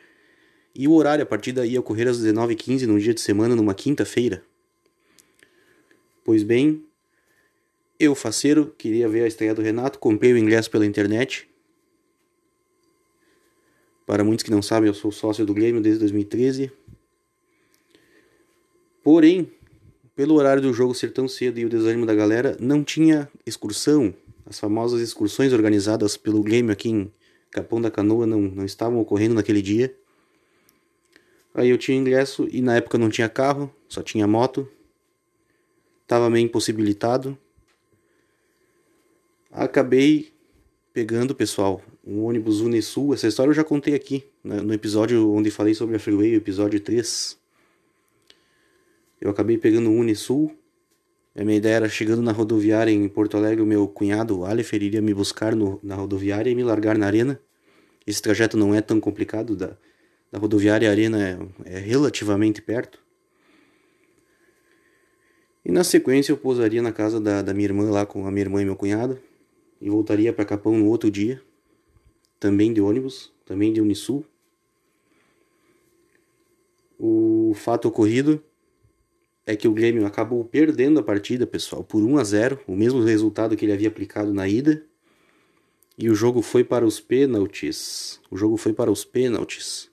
e 0.75 0.87
o 0.87 0.93
horário. 0.93 1.23
A 1.23 1.27
partida 1.27 1.67
ia 1.67 1.81
ocorrer 1.81 2.07
às 2.07 2.19
19h15 2.19 2.87
no 2.87 3.01
dia 3.01 3.15
de 3.15 3.21
semana, 3.21 3.57
numa 3.57 3.75
quinta-feira. 3.75 4.45
Pois 6.25 6.43
bem, 6.43 6.85
eu, 7.99 8.15
faceiro, 8.15 8.73
queria 8.79 9.09
ver 9.09 9.25
a 9.25 9.27
estreia 9.27 9.55
do 9.55 9.61
Renato, 9.61 9.99
comprei 9.99 10.33
o 10.33 10.39
ingresso 10.39 10.71
pela 10.71 10.87
internet. 10.87 11.49
Para 14.07 14.23
muitos 14.23 14.45
que 14.45 14.51
não 14.51 14.63
sabem, 14.63 14.87
eu 14.87 14.95
sou 14.95 15.11
sócio 15.11 15.45
do 15.45 15.53
Grêmio 15.53 15.83
desde 15.83 15.99
2013. 16.01 16.71
Porém, 19.03 19.51
pelo 20.15 20.35
horário 20.35 20.63
do 20.63 20.73
jogo 20.73 20.95
ser 20.95 21.13
tão 21.13 21.27
cedo 21.27 21.59
e 21.59 21.65
o 21.65 21.69
desânimo 21.69 22.07
da 22.07 22.15
galera, 22.15 22.57
não 22.61 22.85
tinha 22.85 23.29
excursão. 23.45 24.15
As 24.47 24.59
famosas 24.61 25.01
excursões 25.01 25.53
organizadas 25.53 26.17
pelo 26.17 26.43
Grêmio 26.43 26.73
aqui 26.73 26.89
em 26.89 27.13
Capão 27.51 27.81
da 27.81 27.91
Canoa 27.91 28.27
não, 28.27 28.41
não 28.41 28.65
estavam 28.65 29.01
ocorrendo 29.01 29.35
naquele 29.35 29.61
dia. 29.61 29.95
Aí 31.53 31.69
eu 31.69 31.79
tinha 31.79 31.99
ingresso 31.99 32.49
e 32.51 32.63
na 32.63 32.77
época 32.77 32.97
não 32.97 33.11
tinha 33.11 33.29
carro, 33.29 33.75
só 33.89 34.03
tinha 34.03 34.27
moto. 34.27 34.69
Tava 36.07 36.31
meio 36.31 36.45
impossibilitado 36.45 37.37
acabei 39.59 40.33
pegando, 40.93 41.35
pessoal, 41.35 41.83
um 42.07 42.25
ônibus 42.25 42.61
Unisul. 42.61 43.13
Essa 43.13 43.27
história 43.27 43.51
eu 43.51 43.55
já 43.55 43.65
contei 43.65 43.95
aqui, 43.95 44.25
né, 44.43 44.61
no 44.61 44.73
episódio 44.73 45.33
onde 45.33 45.51
falei 45.51 45.75
sobre 45.75 45.97
a 45.97 45.99
Freeway, 45.99 46.35
episódio 46.35 46.81
3. 46.81 47.37
Eu 49.21 49.31
acabei 49.31 49.59
pegando 49.59 49.91
um 49.91 49.99
Unisul. 49.99 50.57
A 51.37 51.45
minha 51.45 51.57
ideia 51.57 51.75
era 51.75 51.89
chegando 51.89 52.23
na 52.23 52.33
rodoviária 52.33 52.91
em 52.91 53.09
Porto 53.09 53.37
Alegre, 53.37 53.63
o 53.63 53.67
meu 53.67 53.87
cunhado, 53.87 54.45
Aleph, 54.45 54.73
iria 54.73 55.03
me 55.03 55.13
buscar 55.13 55.55
no, 55.55 55.79
na 55.83 55.95
rodoviária 55.95 56.51
e 56.51 56.55
me 56.55 56.65
largar 56.65 56.97
na 56.97 57.07
arena. 57.07 57.41
Esse 58.07 58.23
trajeto 58.23 58.57
não 58.57 58.75
é 58.75 58.81
tão 58.81 58.99
complicado, 58.99 59.55
da, 59.55 59.77
da 60.33 60.39
rodoviária 60.39 60.89
à 60.89 60.91
arena 60.91 61.51
é, 61.65 61.77
é 61.77 61.79
relativamente 61.79 62.63
perto. 62.63 63.01
E 65.65 65.71
na 65.71 65.85
sequência 65.85 66.33
eu 66.33 66.37
pousaria 66.37 66.81
na 66.81 66.93
casa 66.93 67.21
da, 67.21 67.43
da 67.43 67.53
minha 67.53 67.67
irmã 67.67 67.91
lá 67.91 68.07
com 68.07 68.27
a 68.27 68.31
minha 68.31 68.45
irmã 68.45 68.63
e 68.63 68.65
meu 68.65 68.75
cunhado 68.77 69.21
e 69.81 69.89
voltaria 69.89 70.33
para 70.33 70.45
Capão 70.45 70.77
no 70.77 70.87
outro 70.87 71.11
dia, 71.11 71.43
também 72.39 72.73
de 72.73 72.81
ônibus, 72.81 73.33
também 73.45 73.73
de 73.73 73.81
Unisul. 73.81 74.25
O 76.99 77.53
fato 77.55 77.89
ocorrido 77.89 78.43
é 79.47 79.57
que 79.57 79.67
o 79.67 79.73
Grêmio 79.73 80.05
acabou 80.05 80.45
perdendo 80.45 81.01
a 81.01 81.03
partida, 81.03 81.47
pessoal, 81.47 81.83
por 81.83 82.03
1 82.03 82.19
a 82.19 82.25
0, 82.25 82.61
o 82.67 82.77
mesmo 82.77 83.01
resultado 83.03 83.57
que 83.57 83.65
ele 83.65 83.73
havia 83.73 83.89
aplicado 83.89 84.35
na 84.35 84.47
ida. 84.47 84.85
E 85.97 86.11
o 86.11 86.15
jogo 86.15 86.43
foi 86.43 86.63
para 86.63 86.85
os 86.85 87.01
pênaltis. 87.01 88.21
O 88.31 88.37
jogo 88.37 88.57
foi 88.57 88.73
para 88.73 88.91
os 88.91 89.05
pênaltis. 89.05 89.91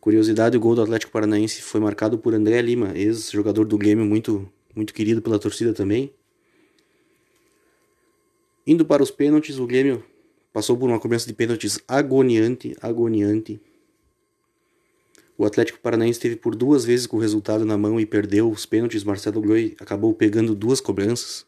Curiosidade, 0.00 0.56
o 0.56 0.60
gol 0.60 0.74
do 0.74 0.82
Atlético 0.82 1.12
Paranaense 1.12 1.62
foi 1.62 1.80
marcado 1.80 2.18
por 2.18 2.34
André 2.34 2.60
Lima, 2.60 2.92
ex-jogador 2.96 3.64
do 3.64 3.78
Grêmio, 3.78 4.04
muito, 4.04 4.50
muito 4.74 4.92
querido 4.92 5.22
pela 5.22 5.38
torcida 5.38 5.72
também. 5.72 6.12
Indo 8.68 8.84
para 8.84 9.02
os 9.02 9.10
pênaltis, 9.10 9.58
o 9.58 9.66
Grêmio 9.66 10.04
passou 10.52 10.76
por 10.76 10.90
uma 10.90 11.00
cobrança 11.00 11.26
de 11.26 11.32
pênaltis 11.32 11.80
agoniante, 11.88 12.76
agoniante. 12.82 13.58
O 15.38 15.46
Atlético 15.46 15.78
Paranaense 15.78 16.20
teve 16.20 16.36
por 16.36 16.54
duas 16.54 16.84
vezes 16.84 17.06
com 17.06 17.16
o 17.16 17.20
resultado 17.20 17.64
na 17.64 17.78
mão 17.78 17.98
e 17.98 18.04
perdeu 18.04 18.50
os 18.50 18.66
pênaltis. 18.66 19.04
Marcelo 19.04 19.40
Groi 19.40 19.74
acabou 19.80 20.12
pegando 20.12 20.54
duas 20.54 20.82
cobranças. 20.82 21.46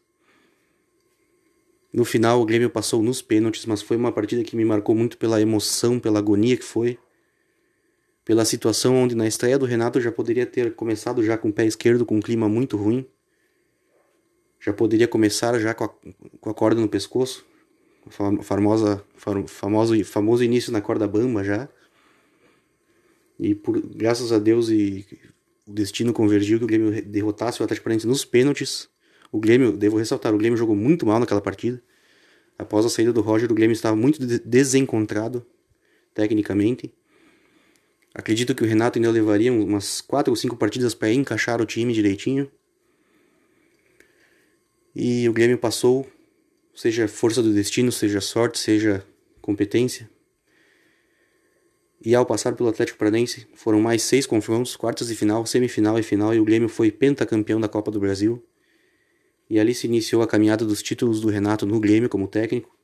No 1.93 2.03
final, 2.03 2.41
o 2.41 2.45
Grêmio 2.45 2.71
passou 2.71 3.03
nos 3.03 3.21
pênaltis, 3.21 3.67
mas 3.67 3.83
foi 3.83 3.97
uma 3.97 4.11
partida 4.11 4.43
que 4.43 4.55
me 4.55 4.65
marcou 4.65 4.95
muito 4.95 5.15
pela 5.19 5.39
emoção, 5.39 5.99
pela 5.99 6.17
agonia 6.17 6.57
que 6.57 6.65
foi. 6.65 6.97
Pela 8.25 8.45
situação 8.45 8.95
onde 8.95 9.13
na 9.13 9.27
estreia 9.27 9.59
do 9.59 9.67
Renato 9.67 10.01
já 10.01 10.11
poderia 10.11 10.47
ter 10.47 10.73
começado 10.73 11.23
já 11.23 11.37
com 11.37 11.49
o 11.49 11.53
pé 11.53 11.67
esquerdo, 11.67 12.03
com 12.03 12.17
um 12.17 12.19
clima 12.19 12.49
muito 12.49 12.77
ruim 12.77 13.05
já 14.61 14.71
poderia 14.71 15.07
começar 15.07 15.59
já 15.59 15.73
com 15.73 15.85
a, 15.85 15.89
com 16.39 16.49
a 16.49 16.53
corda 16.53 16.79
no 16.79 16.87
pescoço, 16.87 17.43
famosa, 18.43 19.03
famoso, 19.47 20.05
famoso 20.05 20.43
início 20.43 20.71
na 20.71 20.79
corda 20.79 21.07
bamba 21.07 21.43
já. 21.43 21.67
E 23.39 23.55
por, 23.55 23.81
graças 23.81 24.31
a 24.31 24.37
Deus 24.37 24.69
e 24.69 25.05
o 25.65 25.73
destino 25.73 26.13
convergiu 26.13 26.59
que 26.59 26.63
o 26.63 26.67
Grêmio 26.67 27.01
derrotasse 27.03 27.59
o 27.59 27.63
Atlético 27.63 27.85
Paranaense 27.85 28.07
nos 28.07 28.23
pênaltis. 28.23 28.87
O 29.31 29.39
Grêmio, 29.39 29.71
devo 29.71 29.97
ressaltar, 29.97 30.33
o 30.33 30.37
Grêmio 30.37 30.57
jogou 30.57 30.75
muito 30.75 31.05
mal 31.07 31.19
naquela 31.19 31.41
partida. 31.41 31.81
Após 32.57 32.85
a 32.85 32.89
saída 32.89 33.11
do 33.11 33.21
Roger, 33.21 33.51
o 33.51 33.55
Grêmio 33.55 33.73
estava 33.73 33.95
muito 33.95 34.19
desencontrado 34.45 35.43
tecnicamente. 36.13 36.93
Acredito 38.13 38.53
que 38.53 38.63
o 38.63 38.67
Renato 38.67 38.99
ainda 38.99 39.09
levaria 39.09 39.51
umas 39.51 40.01
quatro 40.01 40.31
ou 40.31 40.35
cinco 40.35 40.55
partidas 40.55 40.93
para 40.93 41.11
encaixar 41.11 41.61
o 41.61 41.65
time 41.65 41.93
direitinho. 41.93 42.51
E 44.95 45.27
o 45.29 45.33
Grêmio 45.33 45.57
passou, 45.57 46.05
seja 46.75 47.07
força 47.07 47.41
do 47.41 47.53
destino, 47.53 47.91
seja 47.91 48.19
sorte, 48.19 48.59
seja 48.59 49.05
competência. 49.41 50.09
E 52.03 52.15
ao 52.15 52.25
passar 52.25 52.55
pelo 52.55 52.67
Atlético 52.67 52.97
Paranaense, 52.97 53.47
foram 53.53 53.79
mais 53.79 54.01
seis 54.01 54.25
confrontos, 54.25 54.75
quartas 54.75 55.07
de 55.07 55.15
final, 55.15 55.45
semifinal 55.45 55.99
e 55.99 56.03
final, 56.03 56.33
e 56.33 56.39
o 56.39 56.45
Grêmio 56.45 56.67
foi 56.67 56.91
pentacampeão 56.91 57.61
da 57.61 57.69
Copa 57.69 57.91
do 57.91 57.99
Brasil. 57.99 58.43
E 59.49 59.59
ali 59.59 59.73
se 59.73 59.85
iniciou 59.85 60.21
a 60.21 60.27
caminhada 60.27 60.65
dos 60.65 60.81
títulos 60.81 61.21
do 61.21 61.29
Renato 61.29 61.65
no 61.65 61.79
Grêmio 61.79 62.09
como 62.09 62.27
técnico, 62.27 62.75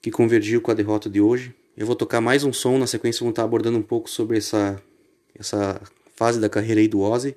que 0.00 0.10
convergiu 0.10 0.62
com 0.62 0.70
a 0.70 0.74
derrota 0.74 1.10
de 1.10 1.20
hoje. 1.20 1.54
Eu 1.76 1.86
vou 1.86 1.94
tocar 1.94 2.20
mais 2.20 2.42
um 2.42 2.52
som, 2.52 2.78
na 2.78 2.86
sequência 2.86 3.20
vamos 3.20 3.32
estar 3.32 3.44
abordando 3.44 3.78
um 3.78 3.82
pouco 3.82 4.08
sobre 4.08 4.38
essa, 4.38 4.82
essa 5.38 5.80
fase 6.16 6.40
da 6.40 6.48
carreira 6.48 6.80
aí 6.80 6.88
do 6.88 7.00
Ozzy, 7.00 7.36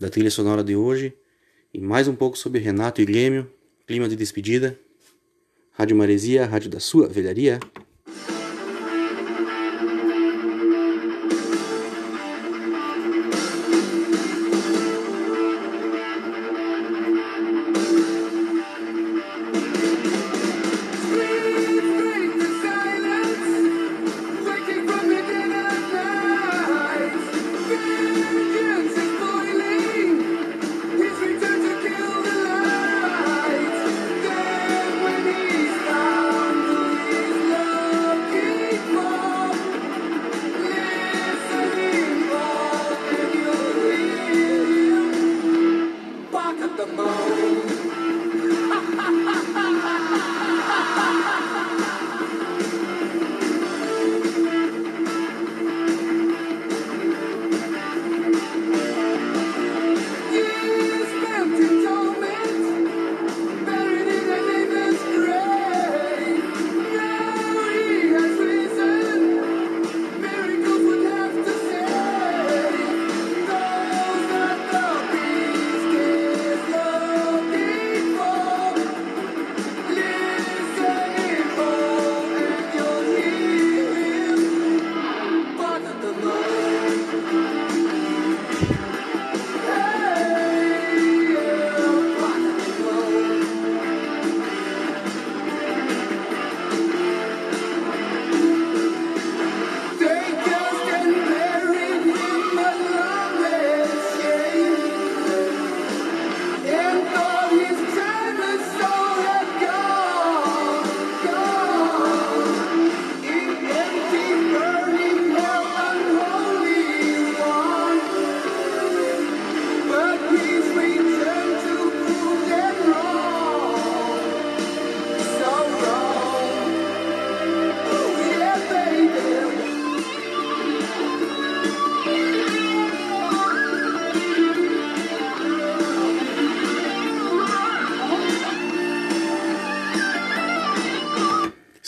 da 0.00 0.08
trilha 0.08 0.30
sonora 0.30 0.64
de 0.64 0.74
hoje, 0.74 1.12
e 1.72 1.80
mais 1.80 2.08
um 2.08 2.14
pouco 2.14 2.36
sobre 2.36 2.58
Renato 2.58 3.02
e 3.02 3.04
Grêmio, 3.04 3.52
clima 3.86 4.08
de 4.08 4.16
despedida. 4.16 4.78
Rádio 5.72 5.94
Maresia, 5.94 6.46
rádio 6.46 6.70
da 6.70 6.80
sua 6.80 7.06
velharia. 7.06 7.60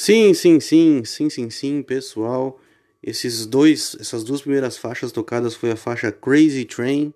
Sim, 0.05 0.35
sim, 0.35 0.59
sim, 0.59 1.05
sim, 1.05 1.31
sim, 1.31 1.49
sim, 1.49 1.81
pessoal. 1.81 2.61
Esses 3.01 3.47
dois, 3.47 3.97
essas 4.01 4.25
duas 4.25 4.43
primeiras 4.43 4.77
faixas 4.77 5.13
tocadas 5.13 5.55
foi 5.55 5.71
a 5.71 5.77
faixa 5.77 6.11
Crazy 6.11 6.65
Train 6.65 7.15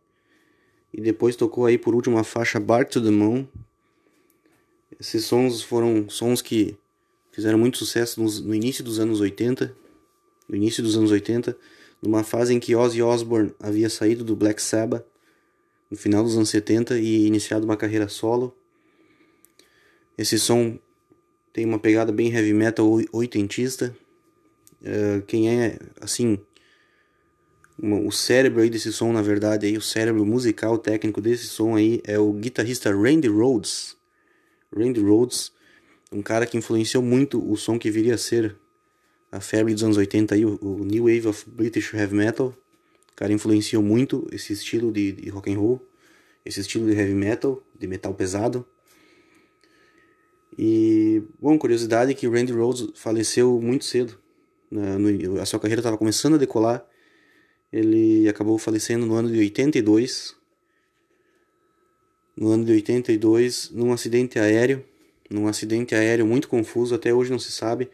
e 0.95 1.01
depois 1.01 1.35
tocou 1.35 1.67
aí 1.67 1.77
por 1.77 1.97
último 1.97 2.17
a 2.17 2.23
faixa 2.23 2.61
Bark 2.61 2.89
to 2.89 3.03
the 3.03 3.11
Moon. 3.11 3.45
Esses 5.01 5.25
sons 5.25 5.63
foram 5.63 6.09
sons 6.09 6.41
que 6.41 6.77
fizeram 7.33 7.59
muito 7.59 7.77
sucesso 7.77 8.23
no, 8.23 8.31
no 8.43 8.55
início 8.55 8.85
dos 8.85 9.01
anos 9.01 9.21
80, 9.21 9.75
no 10.49 10.55
início 10.55 10.81
dos 10.81 10.97
anos 10.97 11.11
80, 11.11 11.59
numa 12.01 12.23
fase 12.23 12.55
em 12.55 12.61
que 12.61 12.77
Ozzy 12.77 13.03
Osbourne 13.03 13.53
havia 13.59 13.91
saído 13.91 14.23
do 14.23 14.37
Black 14.37 14.63
Sabbath 14.63 15.05
no 15.91 15.97
final 15.97 16.23
dos 16.23 16.37
anos 16.37 16.51
70 16.51 17.01
e 17.01 17.27
iniciado 17.27 17.65
uma 17.65 17.77
carreira 17.77 18.07
solo. 18.07 18.57
Esse 20.17 20.39
som 20.39 20.79
tem 21.57 21.65
uma 21.65 21.79
pegada 21.79 22.13
bem 22.13 22.31
heavy 22.31 22.53
metal 22.53 22.87
oitentista. 23.13 23.97
Uh, 24.83 25.23
quem 25.23 25.49
é, 25.49 25.79
assim, 25.99 26.39
o 27.79 28.13
cérebro 28.13 28.61
aí 28.61 28.69
desse 28.69 28.93
som, 28.93 29.11
na 29.11 29.23
verdade, 29.23 29.65
aí, 29.65 29.75
o 29.75 29.81
cérebro 29.81 30.27
musical 30.27 30.77
técnico 30.77 31.19
desse 31.19 31.47
som 31.47 31.75
aí 31.75 32.03
é 32.05 32.19
o 32.19 32.31
guitarrista 32.31 32.95
Randy 32.95 33.29
Rhodes. 33.29 33.97
Randy 34.71 35.01
Rhodes, 35.01 35.51
um 36.13 36.21
cara 36.21 36.45
que 36.45 36.59
influenciou 36.59 37.03
muito 37.03 37.43
o 37.51 37.57
som 37.57 37.79
que 37.79 37.91
viria 37.91 38.17
a 38.17 38.19
ser 38.19 38.55
a 39.33 39.41
febre 39.41 39.73
dos 39.73 39.83
anos 39.83 39.97
80 39.97 40.35
aí, 40.35 40.45
o, 40.45 40.59
o 40.61 40.85
New 40.85 41.05
Wave 41.05 41.29
of 41.29 41.49
British 41.49 41.95
Heavy 41.95 42.17
Metal. 42.17 42.49
O 42.49 43.17
cara 43.17 43.33
influenciou 43.33 43.83
muito 43.83 44.29
esse 44.31 44.53
estilo 44.53 44.93
de, 44.93 45.13
de 45.13 45.31
rock 45.31 45.51
and 45.51 45.59
roll, 45.59 45.81
esse 46.45 46.61
estilo 46.61 46.85
de 46.85 46.93
heavy 46.93 47.15
metal, 47.15 47.63
de 47.75 47.87
metal 47.87 48.13
pesado. 48.13 48.67
E, 50.59 51.23
bom, 51.41 51.59
curiosidade 51.59 52.11
é 52.11 52.15
que 52.15 52.27
Randy 52.27 52.53
Rhodes 52.53 52.89
faleceu 52.95 53.61
muito 53.61 53.85
cedo. 53.85 54.19
Né? 54.71 54.97
No, 54.97 55.41
a 55.41 55.45
sua 55.45 55.61
carreira 55.61 55.81
estava 55.81 55.99
começando 55.99 56.35
a 56.35 56.39
decolar. 56.39 56.85
Ele 57.73 58.29
acabou 58.29 58.57
falecendo 58.59 59.05
no 59.05 59.15
ano 59.15 59.31
de 59.31 59.39
82. 59.39 60.35
No 62.37 62.51
ano 62.51 62.65
de 62.65 62.73
82, 62.73 63.71
num 63.71 63.93
acidente 63.93 64.39
aéreo. 64.39 64.85
Num 65.29 65.47
acidente 65.47 65.95
aéreo 65.95 66.27
muito 66.27 66.49
confuso, 66.49 66.95
até 66.95 67.13
hoje 67.13 67.31
não 67.31 67.39
se 67.39 67.53
sabe. 67.53 67.91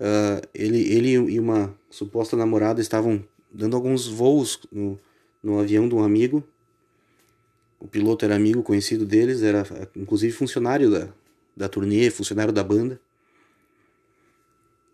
Uh, 0.00 0.46
ele, 0.54 0.92
ele 0.92 1.12
e 1.12 1.38
uma 1.38 1.76
suposta 1.88 2.36
namorada 2.36 2.80
estavam 2.80 3.24
dando 3.52 3.76
alguns 3.76 4.06
voos 4.06 4.60
no, 4.72 4.98
no 5.42 5.60
avião 5.60 5.88
de 5.88 5.94
um 5.94 6.02
amigo. 6.02 6.42
O 7.78 7.86
piloto 7.86 8.24
era 8.24 8.34
amigo 8.34 8.62
conhecido 8.62 9.04
deles, 9.04 9.42
era 9.42 9.64
inclusive 9.94 10.32
funcionário 10.32 10.90
da, 10.90 11.08
da 11.56 11.68
turnê, 11.68 12.10
funcionário 12.10 12.52
da 12.52 12.62
banda. 12.62 13.00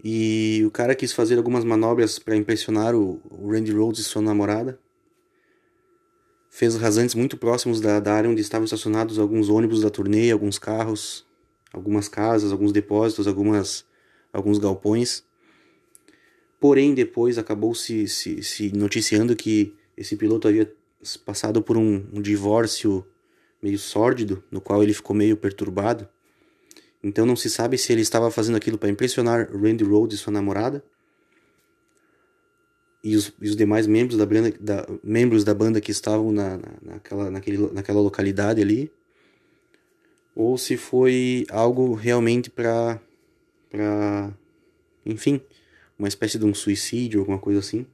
E 0.04 0.62
o 0.66 0.70
cara 0.70 0.94
quis 0.94 1.12
fazer 1.12 1.38
algumas 1.38 1.64
manobras 1.64 2.18
para 2.18 2.36
impressionar 2.36 2.94
o, 2.94 3.20
Randy 3.48 3.72
Rhodes 3.72 4.00
e 4.00 4.04
sua 4.04 4.20
namorada. 4.22 4.78
Fez 6.50 6.76
rasantes 6.76 7.14
muito 7.14 7.36
próximos 7.36 7.80
da, 7.80 7.98
da 8.00 8.12
área 8.12 8.28
onde 8.28 8.40
estavam 8.40 8.64
estacionados 8.64 9.18
alguns 9.18 9.48
ônibus 9.48 9.82
da 9.82 9.90
turnê, 9.90 10.30
alguns 10.30 10.58
carros, 10.58 11.24
algumas 11.72 12.08
casas, 12.08 12.52
alguns 12.52 12.72
depósitos, 12.72 13.26
algumas, 13.26 13.86
alguns 14.32 14.58
galpões. 14.58 15.24
Porém, 16.60 16.94
depois 16.94 17.38
acabou 17.38 17.74
se, 17.74 18.06
se, 18.06 18.42
se 18.42 18.76
noticiando 18.76 19.34
que 19.34 19.74
esse 19.96 20.16
piloto 20.16 20.46
havia 20.46 20.72
passado 21.24 21.62
por 21.62 21.76
um, 21.76 22.06
um 22.12 22.20
divórcio 22.20 23.04
meio 23.62 23.78
sórdido, 23.78 24.42
no 24.50 24.60
qual 24.60 24.82
ele 24.82 24.92
ficou 24.92 25.14
meio 25.14 25.36
perturbado. 25.36 26.08
Então 27.02 27.26
não 27.26 27.34
se 27.34 27.50
sabe 27.50 27.76
se 27.76 27.92
ele 27.92 28.02
estava 28.02 28.30
fazendo 28.30 28.56
aquilo 28.56 28.78
para 28.78 28.88
impressionar 28.88 29.50
Randy 29.50 29.82
Rhodes, 29.82 30.20
sua 30.20 30.32
namorada, 30.32 30.84
e 33.02 33.16
os, 33.16 33.32
e 33.40 33.48
os 33.48 33.56
demais 33.56 33.86
membros 33.86 34.16
da, 34.16 34.24
banda, 34.24 34.54
da, 34.60 34.86
membros 35.02 35.42
da 35.42 35.52
banda 35.52 35.80
que 35.80 35.90
estavam 35.90 36.30
na, 36.30 36.56
na, 36.56 36.68
naquela, 36.82 37.30
naquele, 37.30 37.72
naquela 37.72 38.00
localidade 38.00 38.62
ali, 38.62 38.92
ou 40.34 40.56
se 40.56 40.76
foi 40.76 41.44
algo 41.50 41.94
realmente 41.94 42.48
para, 42.48 43.00
para, 43.68 44.32
enfim, 45.04 45.40
uma 45.98 46.06
espécie 46.06 46.38
de 46.38 46.44
um 46.44 46.54
suicídio, 46.54 47.20
alguma 47.20 47.38
coisa 47.38 47.58
assim, 47.58 47.84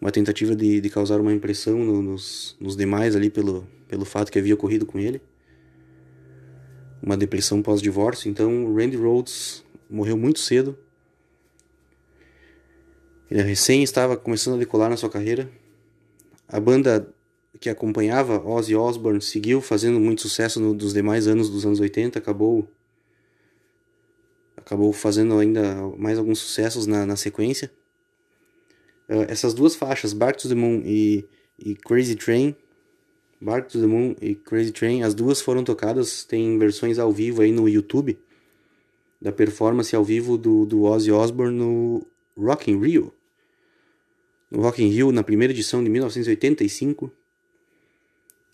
uma 0.00 0.12
tentativa 0.12 0.54
de, 0.54 0.80
de 0.80 0.90
causar 0.90 1.20
uma 1.20 1.32
impressão 1.32 1.78
no, 1.78 2.00
nos, 2.00 2.56
nos 2.60 2.76
demais 2.76 3.16
ali 3.16 3.28
pelo, 3.28 3.66
pelo 3.88 4.04
fato 4.04 4.30
que 4.30 4.38
havia 4.38 4.54
ocorrido 4.54 4.86
com 4.86 4.98
ele, 4.98 5.20
uma 7.04 7.16
depressão 7.16 7.60
pós-divórcio. 7.60 8.30
Então, 8.30 8.74
Randy 8.74 8.96
Rhodes 8.96 9.64
morreu 9.90 10.16
muito 10.16 10.40
cedo 10.40 10.78
ele 13.30 13.42
recém 13.42 13.82
estava 13.82 14.16
começando 14.16 14.54
a 14.54 14.58
decolar 14.58 14.90
na 14.90 14.96
sua 14.96 15.10
carreira. 15.10 15.50
A 16.46 16.60
banda 16.60 17.12
que 17.58 17.70
acompanhava 17.70 18.40
Ozzy 18.46 18.76
Osbourne 18.76 19.20
seguiu 19.20 19.60
fazendo 19.60 19.98
muito 19.98 20.22
sucesso 20.22 20.60
nos 20.60 20.92
demais 20.92 21.26
anos 21.26 21.48
dos 21.48 21.64
anos 21.64 21.80
80, 21.80 22.18
acabou 22.18 22.68
acabou 24.56 24.92
fazendo 24.92 25.36
ainda 25.38 25.74
mais 25.98 26.16
alguns 26.16 26.38
sucessos 26.38 26.86
na, 26.86 27.04
na 27.04 27.16
sequência. 27.16 27.72
Uh, 29.08 29.26
essas 29.28 29.52
duas 29.52 29.74
faixas, 29.74 30.12
Bark 30.12 30.38
to 30.38 30.48
the 30.48 30.54
Moon 30.54 30.82
e, 30.84 31.26
e 31.58 31.74
Crazy 31.74 32.14
Train, 32.14 32.56
Bark 33.44 33.68
to 33.68 33.80
the 33.80 33.86
Moon 33.86 34.16
e 34.20 34.34
Crazy 34.34 34.72
Train, 34.72 35.02
as 35.02 35.14
duas 35.14 35.40
foram 35.40 35.62
tocadas, 35.62 36.24
tem 36.24 36.58
versões 36.58 36.98
ao 36.98 37.12
vivo 37.12 37.42
aí 37.42 37.52
no 37.52 37.68
YouTube 37.68 38.18
da 39.20 39.30
performance 39.30 39.94
ao 39.94 40.04
vivo 40.04 40.38
do, 40.38 40.64
do 40.64 40.82
Ozzy 40.84 41.12
Osbourne 41.12 41.56
no 41.56 42.06
Rock 42.36 42.70
in 42.70 42.80
Rio 42.80 43.12
no 44.54 44.62
Rock 44.62 44.82
in 44.82 44.88
Rio, 44.88 45.10
na 45.10 45.22
primeira 45.22 45.52
edição 45.52 45.82
de 45.82 45.90
1985. 45.90 47.10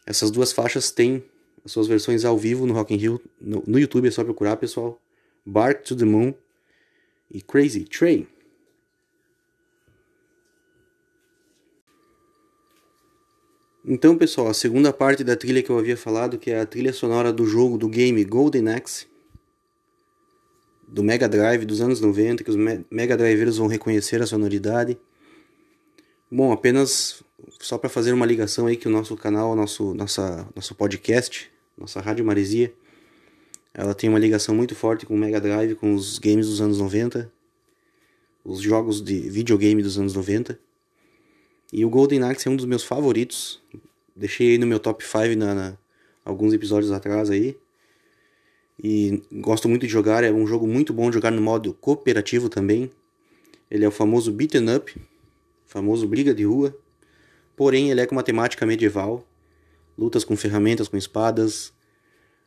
Essas 0.07 0.31
duas 0.31 0.51
faixas 0.51 0.91
têm 0.91 1.23
as 1.65 1.73
suas 1.73 1.87
versões 1.87 2.25
ao 2.25 2.39
vivo 2.39 2.67
no 2.67 2.73
Rock 2.73 2.95
in 2.95 2.97
Rio. 2.97 3.21
No, 3.39 3.63
no 3.67 3.79
YouTube 3.79 4.09
é 4.09 4.11
só 4.11 4.25
procurar, 4.25 4.57
pessoal. 4.57 5.01
Bark 5.45 5.85
to 5.85 5.95
the 5.95 6.07
Moon 6.07 6.35
e 7.31 7.43
Crazy 7.43 7.85
Train. 7.85 8.27
Então, 13.85 14.17
pessoal, 14.17 14.49
a 14.49 14.55
segunda 14.55 14.93
parte 14.93 15.25
da 15.25 15.35
trilha 15.35 15.63
que 15.63 15.71
eu 15.71 15.79
havia 15.79 15.97
falado, 15.97 16.39
que 16.39 16.51
é 16.51 16.61
a 16.61 16.67
trilha 16.67 16.93
sonora 16.93 17.33
do 17.33 17.47
jogo 17.47 17.79
do 17.79 17.89
game 17.89 18.23
Golden 18.25 18.69
Axe, 18.75 19.07
do 20.87 21.03
Mega 21.03 21.29
Drive 21.29 21.65
dos 21.65 21.81
anos 21.81 22.01
90, 22.01 22.45
que 22.45 22.51
os 22.51 22.57
Mega 22.91 23.17
Driveiros 23.17 23.57
vão 23.57 23.69
reconhecer 23.69 24.21
a 24.21 24.27
sonoridade. 24.27 24.99
Bom, 26.31 26.53
apenas 26.53 27.23
só 27.59 27.79
para 27.79 27.89
fazer 27.89 28.13
uma 28.13 28.27
ligação 28.27 28.67
aí 28.67 28.77
que 28.77 28.87
o 28.87 28.91
nosso 28.91 29.17
canal, 29.17 29.57
nosso, 29.57 29.95
nossa, 29.95 30.47
nosso 30.55 30.75
podcast, 30.75 31.51
nossa 31.77 32.01
Rádio 32.01 32.25
Maresia, 32.25 32.75
ela 33.73 33.95
tem 33.95 34.11
uma 34.11 34.19
ligação 34.19 34.55
muito 34.55 34.75
forte 34.75 35.07
com 35.07 35.15
o 35.15 35.19
Mega 35.19 35.41
Drive, 35.41 35.75
com 35.77 35.95
os 35.95 36.19
games 36.19 36.47
dos 36.47 36.61
anos 36.61 36.79
90, 36.79 37.33
os 38.45 38.61
jogos 38.61 39.01
de 39.01 39.21
videogame 39.21 39.83
dos 39.83 39.99
anos 39.99 40.13
90. 40.13 40.59
E 41.73 41.85
o 41.85 41.91
Golden 41.91 42.23
Axe 42.25 42.49
é 42.49 42.51
um 42.51 42.57
dos 42.57 42.67
meus 42.67 42.83
favoritos. 42.83 43.63
Deixei 44.15 44.53
aí 44.53 44.59
no 44.59 44.67
meu 44.67 44.81
top 44.81 45.05
5 45.05 45.37
na, 45.37 45.55
na, 45.55 45.79
alguns 46.25 46.53
episódios 46.53 46.91
atrás 46.91 47.31
aí. 47.31 47.57
E 48.83 49.23
gosto 49.31 49.69
muito 49.69 49.87
de 49.87 49.93
jogar, 49.93 50.25
é 50.25 50.33
um 50.33 50.47
jogo 50.47 50.67
muito 50.67 50.93
bom 50.93 51.11
de 51.11 51.15
jogar 51.15 51.31
no 51.31 51.43
modo 51.43 51.75
cooperativo 51.75 52.49
também. 52.49 52.91
Ele 53.71 53.85
é 53.85 53.89
o 53.89 53.93
famoso 53.93 54.33
beaten 54.33 54.75
up, 54.75 54.97
famoso 55.67 56.09
briga 56.09 56.35
de 56.35 56.45
rua, 56.45 56.77
porém 57.55 57.91
ele 57.91 58.01
é 58.01 58.07
com 58.07 58.15
uma 58.15 58.23
temática 58.23 58.65
medieval, 58.65 59.25
lutas 59.97 60.25
com 60.25 60.37
ferramentas, 60.37 60.89
com 60.89 60.97
espadas, 60.97 61.73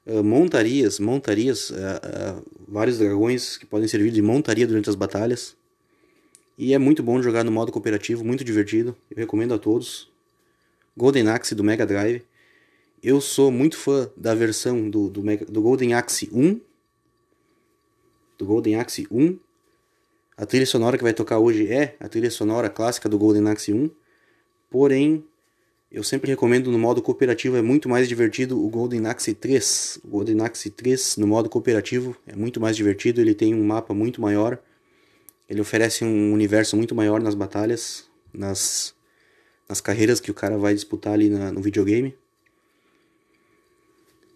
uh, 0.07 0.23
montarias, 0.23 0.99
montarias, 0.99 1.69
uh, 1.69 1.75
uh, 1.75 2.43
vários 2.67 2.97
dragões 2.97 3.55
que 3.55 3.65
podem 3.65 3.87
servir 3.87 4.11
de 4.11 4.21
montaria 4.21 4.67
durante 4.67 4.89
as 4.89 4.95
batalhas. 4.95 5.55
E 6.57 6.73
é 6.73 6.77
muito 6.77 7.01
bom 7.01 7.21
jogar 7.21 7.43
no 7.43 7.51
modo 7.51 7.71
cooperativo, 7.71 8.23
muito 8.23 8.43
divertido, 8.43 8.95
eu 9.09 9.17
recomendo 9.17 9.53
a 9.53 9.59
todos. 9.59 10.11
Golden 10.95 11.29
Axe 11.29 11.55
do 11.55 11.63
Mega 11.63 11.85
Drive. 11.85 12.23
Eu 13.01 13.19
sou 13.19 13.51
muito 13.51 13.77
fã 13.77 14.09
da 14.15 14.35
versão 14.35 14.89
do, 14.89 15.09
do, 15.09 15.23
Mega, 15.23 15.45
do 15.45 15.61
Golden 15.61 15.93
Axe 15.93 16.29
1. 16.31 16.61
Do 18.37 18.45
Golden 18.45 18.75
Axe 18.75 19.07
1 19.09 19.37
a 20.35 20.45
trilha 20.47 20.65
sonora 20.65 20.97
que 20.97 21.03
vai 21.03 21.13
tocar 21.13 21.37
hoje 21.37 21.71
é 21.71 21.95
a 21.99 22.09
trilha 22.09 22.31
sonora 22.31 22.67
clássica 22.69 23.07
do 23.07 23.19
Golden 23.19 23.47
Axe 23.49 23.71
1, 23.71 23.89
porém 24.69 25.23
eu 25.91 26.03
sempre 26.03 26.31
recomendo 26.31 26.71
no 26.71 26.79
modo 26.79 27.03
cooperativo, 27.03 27.55
é 27.55 27.61
muito 27.61 27.87
mais 27.87 28.09
divertido 28.09 28.59
o 28.59 28.67
Golden 28.67 29.05
Axe 29.05 29.35
3. 29.35 29.99
O 30.03 30.07
Golden 30.07 30.41
Axe 30.41 30.71
3 30.71 31.17
no 31.17 31.27
modo 31.27 31.49
cooperativo 31.49 32.17
é 32.25 32.35
muito 32.35 32.59
mais 32.59 32.75
divertido, 32.75 33.21
ele 33.21 33.35
tem 33.35 33.53
um 33.53 33.63
mapa 33.63 33.93
muito 33.93 34.19
maior, 34.19 34.57
ele 35.49 35.61
oferece 35.61 36.03
um 36.03 36.33
universo 36.33 36.75
muito 36.75 36.95
maior 36.95 37.21
nas 37.21 37.35
batalhas, 37.35 38.09
nas, 38.33 38.93
nas 39.67 39.81
carreiras 39.81 40.19
que 40.19 40.31
o 40.31 40.33
cara 40.33 40.57
vai 40.57 40.73
disputar 40.73 41.13
ali 41.13 41.29
na, 41.29 41.51
no 41.51 41.61
videogame. 41.61 42.15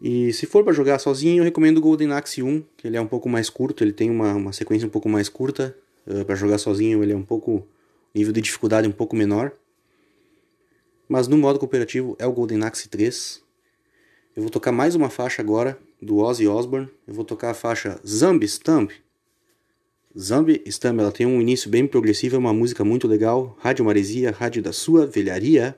E 0.02 0.32
se 0.34 0.46
for 0.46 0.64
para 0.64 0.74
jogar 0.74 1.00
sozinho, 1.00 1.42
eu 1.42 1.44
recomendo 1.44 1.78
o 1.78 1.82
Golden 1.82 2.12
Axe 2.12 2.44
1, 2.44 2.64
que 2.78 2.88
ele 2.88 2.98
é 2.98 3.02
um 3.02 3.08
pouco 3.08 3.28
mais 3.28 3.50
curto, 3.50 3.84
ele 3.84 3.94
tem 3.94 4.12
uma, 4.12 4.34
uma 4.34 4.54
sequência 4.54 4.88
um 4.88 4.92
pouco 4.92 5.10
mais 5.10 5.28
curta, 5.28 5.76
Uh, 6.08 6.24
para 6.24 6.36
jogar 6.36 6.58
sozinho 6.58 7.04
ele 7.04 7.12
é 7.12 7.16
um 7.16 7.24
pouco 7.24 7.68
nível 8.16 8.32
de 8.32 8.40
dificuldade 8.40 8.88
um 8.88 8.94
pouco 8.94 9.14
menor. 9.14 9.52
Mas 11.08 11.28
no 11.28 11.38
modo 11.38 11.60
cooperativo 11.60 12.16
é 12.18 12.26
o 12.26 12.32
Golden 12.32 12.64
Axe 12.64 12.88
3. 12.88 13.44
Eu 14.36 14.44
vou 14.44 14.50
tocar 14.50 14.72
mais 14.72 14.96
uma 14.96 15.10
faixa 15.10 15.42
agora 15.42 15.78
do 16.02 16.18
Ozzy 16.18 16.48
Osbourne. 16.48 16.90
Eu 17.06 17.14
vou 17.14 17.26
tocar 17.26 17.52
a 17.52 17.54
faixa 17.54 18.00
Zombie 18.08 18.48
Stump. 18.48 18.92
Zombie 20.20 20.64
Stump, 20.68 21.00
ela 21.00 21.12
tem 21.12 21.28
um 21.28 21.40
início 21.40 21.70
bem 21.70 21.86
progressivo, 21.86 22.36
é 22.36 22.40
uma 22.40 22.52
música 22.52 22.84
muito 22.84 23.08
legal. 23.08 23.56
Rádio 23.60 23.86
Maresia, 23.86 24.32
rádio 24.32 24.64
da 24.64 24.74
sua 24.74 25.06
velharia. 25.06 25.76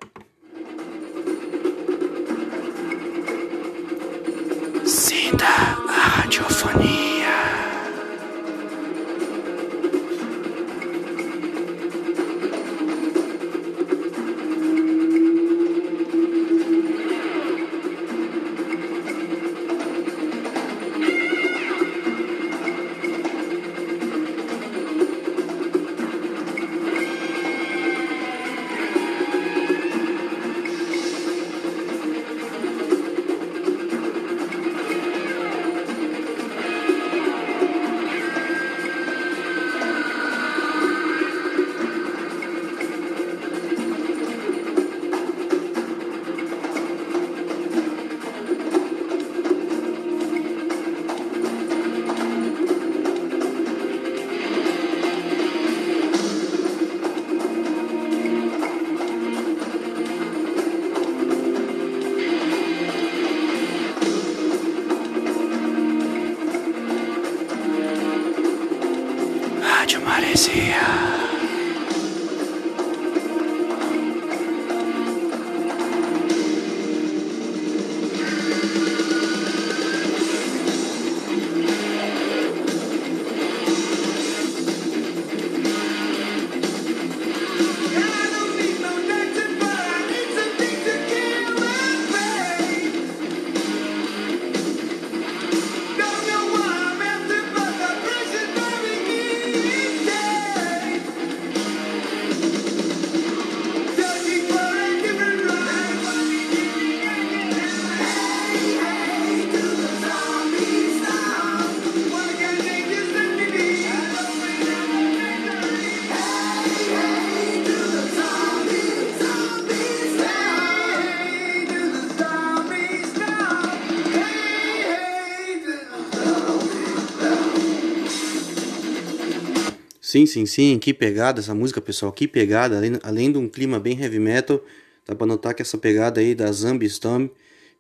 Sim, 130.12 130.26
sim, 130.26 130.48
sim, 130.48 130.80
que 130.80 130.92
pegada 130.92 131.40
essa 131.40 131.54
música, 131.54 131.80
pessoal, 131.80 132.12
que 132.12 132.28
pegada. 132.28 132.76
Além, 132.76 132.94
além 133.04 133.32
de 133.32 133.38
um 133.38 133.48
clima 133.48 133.80
bem 133.80 133.96
heavy 134.02 134.18
metal, 134.18 134.60
dá 135.06 135.14
pra 135.14 135.28
notar 135.28 135.54
que 135.54 135.62
essa 135.62 135.78
pegada 135.78 136.20
aí 136.20 136.34
da 136.34 136.52
Zombie 136.52 136.88
Storm 136.88 137.28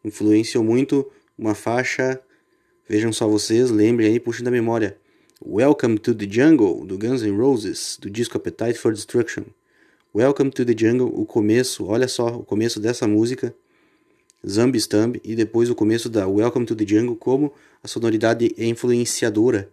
influenciou 0.06 0.64
muito 0.64 1.12
uma 1.36 1.56
faixa, 1.56 2.22
vejam 2.88 3.12
só 3.12 3.28
vocês, 3.28 3.72
lembrem 3.72 4.12
aí, 4.12 4.20
puxem 4.20 4.46
da 4.46 4.52
memória. 4.52 4.96
Welcome 5.44 5.98
to 5.98 6.14
the 6.14 6.28
Jungle, 6.30 6.86
do 6.86 7.00
Guns 7.00 7.24
N' 7.24 7.36
Roses, 7.36 7.98
do 8.00 8.12
disco 8.12 8.38
Appetite 8.38 8.78
for 8.78 8.94
Destruction. 8.94 9.46
Welcome 10.14 10.52
to 10.52 10.64
the 10.64 10.76
Jungle, 10.78 11.12
o 11.12 11.26
começo, 11.26 11.88
olha 11.88 12.08
só, 12.08 12.28
o 12.28 12.44
começo 12.44 12.80
dessa 12.80 13.08
música, 13.08 13.56
Zombie 14.48 14.80
Stump, 14.80 15.16
e 15.24 15.36
depois 15.36 15.68
o 15.68 15.74
começo 15.74 16.08
da 16.08 16.28
Welcome 16.28 16.68
to 16.68 16.76
the 16.76 16.86
Jungle, 16.86 17.16
como 17.16 17.52
a 17.82 17.88
sonoridade 17.88 18.54
é 18.56 18.66
influenciadora 18.66 19.72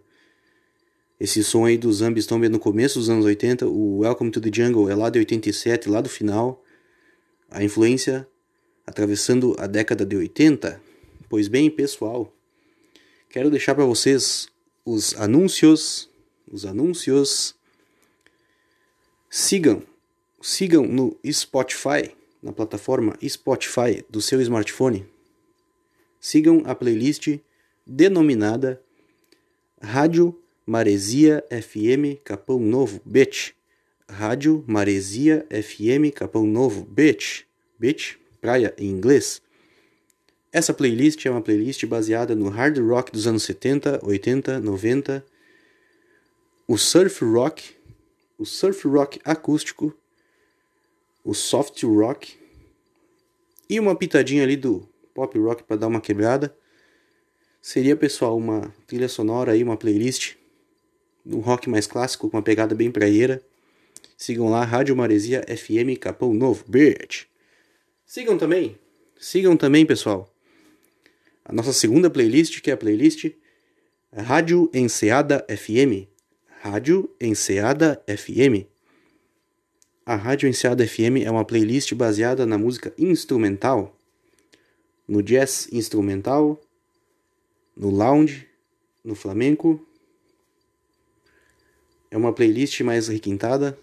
esse 1.19 1.43
som 1.43 1.65
aí 1.65 1.77
do 1.77 1.91
Zombie 1.91 2.21
Stomp 2.21 2.43
no 2.43 2.59
começo 2.59 2.99
dos 2.99 3.09
anos 3.09 3.25
80, 3.25 3.65
o 3.65 3.99
Welcome 3.99 4.29
to 4.29 4.39
the 4.39 4.51
Jungle 4.53 4.87
é 4.87 4.93
lá 4.93 5.09
de 5.09 5.17
87, 5.17 5.89
lá 5.89 5.99
do 5.99 6.09
final. 6.09 6.63
A 7.49 7.63
influência 7.63 8.27
atravessando 8.85 9.55
a 9.57 9.65
década 9.65 10.05
de 10.05 10.15
80. 10.15 10.79
Pois 11.27 11.47
bem, 11.47 11.71
pessoal, 11.71 12.31
quero 13.29 13.49
deixar 13.49 13.73
para 13.73 13.83
vocês 13.83 14.47
os 14.85 15.15
anúncios, 15.15 16.07
os 16.51 16.65
anúncios. 16.65 17.55
Sigam, 19.27 19.81
sigam 20.39 20.85
no 20.85 21.17
Spotify, 21.25 22.15
na 22.43 22.53
plataforma 22.53 23.17
Spotify 23.27 24.05
do 24.07 24.21
seu 24.21 24.39
smartphone. 24.39 25.05
Sigam 26.19 26.61
a 26.65 26.75
playlist 26.75 27.39
denominada 27.87 28.79
Rádio 29.81 30.39
Maresia 30.69 31.45
FM 31.49 32.19
Capão 32.25 32.59
Novo, 32.59 33.01
Beach. 33.05 33.55
Rádio 34.09 34.65
Maresia 34.67 35.47
FM 35.49 36.13
Capão 36.13 36.45
Novo, 36.45 36.83
Beach. 36.83 37.47
Beach, 37.79 38.19
praia 38.41 38.73
em 38.77 38.89
inglês. 38.89 39.41
Essa 40.51 40.73
playlist 40.73 41.25
é 41.25 41.31
uma 41.31 41.41
playlist 41.41 41.85
baseada 41.85 42.35
no 42.35 42.49
hard 42.49 42.79
rock 42.79 43.13
dos 43.13 43.25
anos 43.27 43.43
70, 43.43 44.05
80, 44.05 44.59
90, 44.59 45.25
o 46.67 46.77
surf 46.77 47.23
rock, 47.23 47.73
o 48.37 48.45
surf 48.45 48.85
rock 48.89 49.21
acústico, 49.23 49.95
o 51.23 51.33
soft 51.33 51.81
rock 51.83 52.37
e 53.69 53.79
uma 53.79 53.95
pitadinha 53.95 54.43
ali 54.43 54.57
do 54.57 54.85
pop 55.13 55.39
rock 55.39 55.63
para 55.63 55.77
dar 55.77 55.87
uma 55.87 56.01
quebrada. 56.01 56.53
Seria, 57.61 57.95
pessoal, 57.95 58.35
uma 58.35 58.73
trilha 58.85 59.07
sonora 59.07 59.53
aí, 59.53 59.63
uma 59.63 59.77
playlist 59.77 60.35
um 61.29 61.39
rock 61.39 61.69
mais 61.69 61.87
clássico 61.87 62.29
com 62.29 62.37
uma 62.37 62.43
pegada 62.43 62.73
bem 62.73 62.91
praieira. 62.91 63.41
Sigam 64.17 64.49
lá, 64.49 64.63
Rádio 64.63 64.95
Maresia 64.95 65.43
FM 65.47 65.99
Capão 65.99 66.33
Novo, 66.33 66.63
Bird. 66.67 67.27
Sigam 68.05 68.37
também, 68.37 68.77
sigam 69.19 69.57
também, 69.57 69.85
pessoal, 69.85 70.33
a 71.43 71.53
nossa 71.53 71.73
segunda 71.73 72.09
playlist, 72.09 72.61
que 72.61 72.71
é 72.71 72.73
a 72.73 72.77
playlist 72.77 73.31
Rádio 74.15 74.69
Enseada 74.73 75.45
FM. 75.49 76.07
Rádio 76.61 77.09
Enseada 77.21 78.01
FM. 78.07 78.65
A 80.05 80.15
Rádio 80.15 80.47
Enseada 80.47 80.87
FM 80.87 81.23
é 81.23 81.29
uma 81.29 81.45
playlist 81.45 81.93
baseada 81.93 82.45
na 82.45 82.57
música 82.57 82.93
instrumental, 82.97 83.95
no 85.07 85.21
jazz 85.21 85.67
instrumental, 85.71 86.59
no 87.75 87.89
lounge, 87.89 88.47
no 89.03 89.15
flamenco 89.15 89.85
é 92.09 92.17
uma 92.17 92.33
playlist 92.33 92.81
mais 92.81 93.07
requintada 93.07 93.77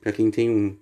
para 0.00 0.12
quem 0.12 0.30
tem 0.30 0.50
um, 0.50 0.76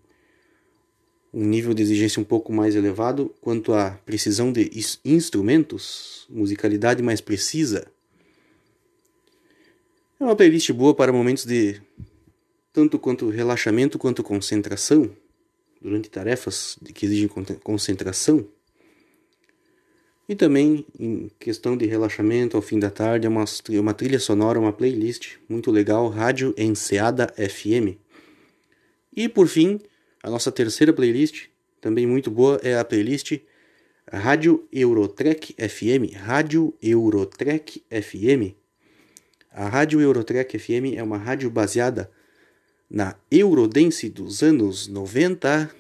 um 1.33 1.45
nível 1.45 1.73
de 1.73 1.83
exigência 1.83 2.21
um 2.21 2.25
pouco 2.25 2.53
mais 2.53 2.75
elevado 2.75 3.35
quanto 3.41 3.73
à 3.73 3.93
precisão 4.05 4.53
de 4.53 4.71
instrumentos, 5.05 6.27
musicalidade 6.29 7.03
mais 7.03 7.21
precisa. 7.21 7.87
É 10.19 10.25
uma 10.25 10.37
playlist 10.37 10.71
boa 10.73 10.95
para 10.95 11.13
momentos 11.13 11.45
de 11.45 11.81
tanto 12.73 12.99
quanto 12.99 13.29
relaxamento 13.29 13.99
quanto 13.99 14.23
concentração 14.23 15.11
durante 15.81 16.09
tarefas 16.09 16.79
que 16.95 17.07
exigem 17.07 17.29
concentração. 17.63 18.47
E 20.29 20.35
também, 20.35 20.87
em 20.99 21.31
questão 21.39 21.77
de 21.77 21.85
relaxamento 21.87 22.57
ao 22.57 22.63
fim 22.63 22.79
da 22.79 22.91
tarde, 22.91 23.27
é 23.27 23.29
uma, 23.29 23.45
uma 23.81 23.95
trilha 23.95 24.21
sonora, 24.21 24.59
uma 24.59 24.73
playlist 24.73 25.37
muito 25.49 25.71
legal, 25.71 26.09
Rádio 26.09 26.55
Enseada 26.57 27.27
FM. 27.37 27.99
E 29.15 29.29
por 29.29 29.49
fim, 29.49 29.81
a 30.23 30.31
nossa 30.31 30.53
terceira 30.53 30.93
playlist, 30.93 31.47
também 31.81 32.07
muito 32.07 32.31
boa, 32.31 32.61
é 32.63 32.79
a 32.79 32.85
playlist 32.85 33.41
Rádio 34.11 34.67
Eurotrek 34.73 35.55
FM. 35.55 36.15
Rádio 36.17 36.75
Eurotrek 36.81 37.83
FM. 37.91 38.55
A 39.51 39.69
Rádio 39.69 40.01
Eurotrek 40.01 40.59
FM 40.59 40.97
é 40.97 41.03
uma 41.03 41.19
rádio 41.19 41.51
baseada 41.51 42.11
na 42.89 43.17
Eurodance 43.31 44.09
dos 44.09 44.43
anos 44.43 44.87
90 44.87 45.71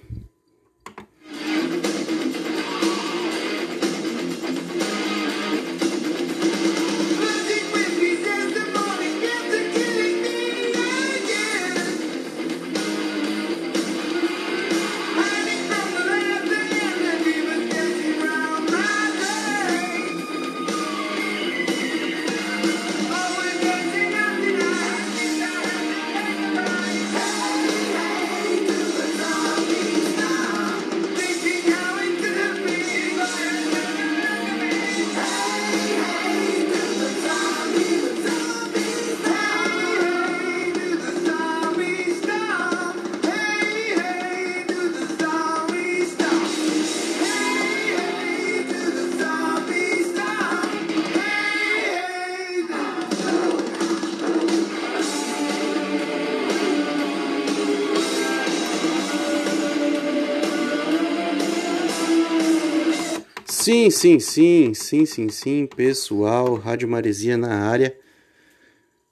Sim, 63.82 63.90
sim, 63.90 64.20
sim, 64.20 64.74
sim, 64.74 65.06
sim, 65.06 65.28
sim, 65.28 65.66
pessoal, 65.66 66.54
Rádio 66.54 66.86
Maresia 66.86 67.36
na 67.36 67.68
área. 67.68 67.98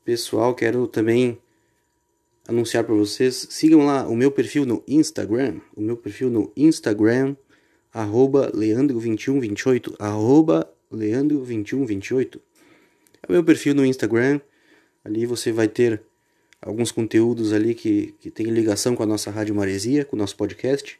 Pessoal, 0.04 0.54
quero 0.54 0.86
também 0.86 1.40
anunciar 2.46 2.84
para 2.84 2.94
vocês, 2.94 3.48
sigam 3.50 3.84
lá 3.84 4.06
o 4.06 4.14
meu 4.14 4.30
perfil 4.30 4.64
no 4.64 4.84
Instagram, 4.86 5.60
o 5.74 5.80
meu 5.80 5.96
perfil 5.96 6.30
no 6.30 6.52
Instagram, 6.56 7.34
arroba 7.92 8.52
leandro2128, 8.52 9.96
arroba 9.98 10.72
leandro2128. 10.92 12.40
É 13.24 13.26
o 13.28 13.32
meu 13.32 13.42
perfil 13.42 13.74
no 13.74 13.84
Instagram, 13.84 14.40
ali 15.04 15.26
você 15.26 15.50
vai 15.50 15.66
ter 15.66 16.00
alguns 16.62 16.92
conteúdos 16.92 17.52
ali 17.52 17.74
que, 17.74 18.14
que 18.20 18.30
tem 18.30 18.46
ligação 18.46 18.94
com 18.94 19.02
a 19.02 19.06
nossa 19.06 19.32
Rádio 19.32 19.52
Maresia, 19.52 20.04
com 20.04 20.14
o 20.14 20.18
nosso 20.18 20.36
podcast. 20.36 20.99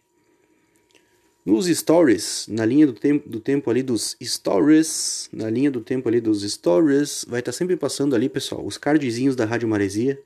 Nos 1.51 1.67
stories, 1.67 2.47
na 2.47 2.65
linha 2.65 2.87
do 2.87 2.93
tempo, 2.93 3.29
do 3.29 3.41
tempo 3.41 3.69
ali 3.69 3.83
dos 3.83 4.17
stories, 4.23 5.29
na 5.33 5.51
linha 5.51 5.69
do 5.69 5.81
tempo 5.81 6.09
ali 6.09 6.21
dos 6.21 6.49
stories, 6.49 7.25
vai 7.27 7.41
estar 7.41 7.51
tá 7.51 7.59
sempre 7.59 7.77
passando 7.77 8.15
ali, 8.15 8.29
pessoal, 8.29 8.65
os 8.65 8.79
cardzinhos 8.79 9.35
da 9.35 9.45
Rádio 9.45 9.67
Maresia. 9.67 10.23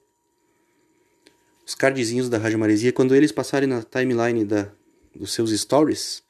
Os 1.66 1.74
cardzinhos 1.74 2.28
da 2.28 2.36
Rádio 2.36 2.58
Maresia, 2.58 2.92
quando 2.92 3.14
eles 3.14 3.32
passarem 3.32 3.66
na 3.66 3.82
timeline 3.82 4.44
da, 4.44 4.70
dos 5.16 5.32
seus 5.32 5.50
stories, 5.58 6.22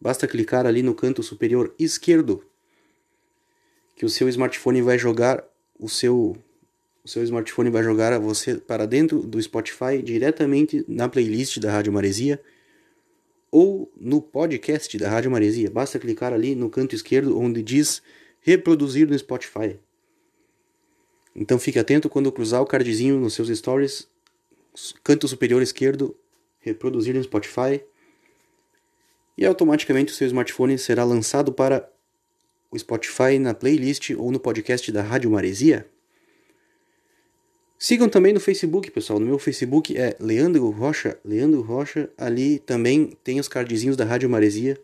basta 0.00 0.26
clicar 0.26 0.64
ali 0.64 0.82
no 0.82 0.94
canto 0.94 1.22
superior 1.22 1.74
esquerdo, 1.78 2.42
que 3.96 4.06
o 4.06 4.08
seu 4.08 4.30
smartphone 4.30 4.80
vai 4.80 4.98
jogar 4.98 5.44
o 5.78 5.90
seu 5.90 6.34
o 7.04 7.08
seu 7.08 7.22
smartphone 7.22 7.68
vai 7.68 7.82
jogar 7.82 8.18
você 8.18 8.54
para 8.54 8.86
dentro 8.86 9.20
do 9.20 9.40
Spotify 9.42 10.00
diretamente 10.02 10.86
na 10.88 11.06
playlist 11.06 11.58
da 11.58 11.70
Rádio 11.70 11.92
Maresia 11.92 12.40
ou 13.50 13.90
no 13.96 14.20
podcast 14.20 14.96
da 14.98 15.08
Rádio 15.08 15.30
Maresia. 15.30 15.70
Basta 15.70 15.98
clicar 15.98 16.32
ali 16.32 16.54
no 16.54 16.68
canto 16.68 16.94
esquerdo 16.94 17.38
onde 17.38 17.62
diz 17.62 18.02
reproduzir 18.40 19.08
no 19.08 19.18
Spotify. 19.18 19.78
Então 21.34 21.58
fique 21.58 21.78
atento 21.78 22.08
quando 22.08 22.32
cruzar 22.32 22.60
o 22.60 22.66
cardzinho 22.66 23.18
nos 23.18 23.34
seus 23.34 23.48
stories, 23.48 24.08
canto 25.04 25.28
superior 25.28 25.62
esquerdo, 25.62 26.16
reproduzir 26.58 27.14
no 27.14 27.22
Spotify, 27.22 27.82
e 29.36 29.46
automaticamente 29.46 30.12
o 30.12 30.16
seu 30.16 30.26
smartphone 30.26 30.76
será 30.76 31.04
lançado 31.04 31.52
para 31.52 31.88
o 32.70 32.78
Spotify 32.78 33.38
na 33.38 33.54
playlist 33.54 34.10
ou 34.10 34.32
no 34.32 34.40
podcast 34.40 34.90
da 34.90 35.00
Rádio 35.00 35.30
Maresia. 35.30 35.88
Sigam 37.78 38.08
também 38.08 38.32
no 38.32 38.40
Facebook, 38.40 38.90
pessoal. 38.90 39.20
No 39.20 39.26
meu 39.26 39.38
Facebook 39.38 39.96
é 39.96 40.16
Leandro 40.18 40.68
Rocha, 40.70 41.16
Leandro 41.24 41.60
Rocha. 41.60 42.10
Ali 42.18 42.58
também 42.58 43.16
tem 43.22 43.38
os 43.38 43.46
cardzinhos 43.46 43.96
da 43.96 44.04
Rádio 44.04 44.28
Maresia. 44.28 44.76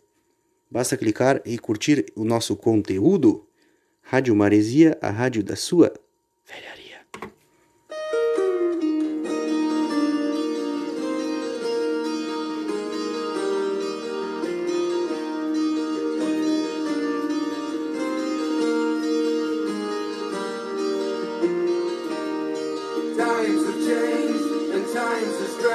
Basta 0.70 0.96
clicar 0.96 1.42
e 1.44 1.58
curtir 1.58 2.06
o 2.14 2.24
nosso 2.24 2.54
conteúdo. 2.54 3.44
Rádio 4.00 4.36
Maresia, 4.36 4.96
a 5.00 5.10
rádio 5.10 5.42
da 5.42 5.56
sua 5.56 5.92
velharia. 6.46 6.83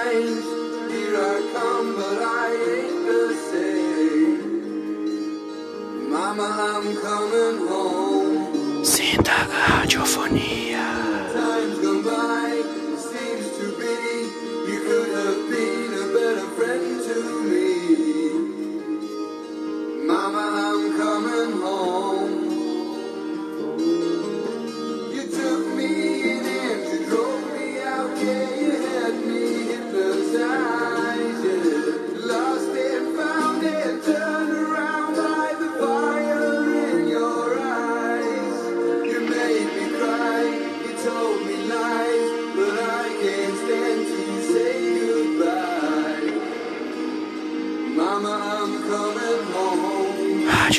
Here 0.02 1.18
I 1.18 1.52
come, 1.54 1.96
but 1.96 2.20
I 2.24 2.48
ain't 2.72 3.00
the 3.06 3.24
same. 3.52 4.40
Mama, 6.10 6.48
I'm 6.74 6.88
coming 7.02 7.58
home. 7.68 8.84
Sinta 8.84 9.38
radiofonia. 9.52 11.09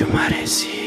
Maresi. 0.07 0.80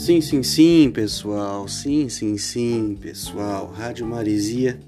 Sim, 0.00 0.22
sim, 0.22 0.42
sim, 0.42 0.90
pessoal. 0.90 1.68
Sim, 1.68 2.08
sim, 2.08 2.38
sim, 2.38 2.96
pessoal. 2.98 3.66
Rádio 3.66 4.06
Maresia. 4.06 4.80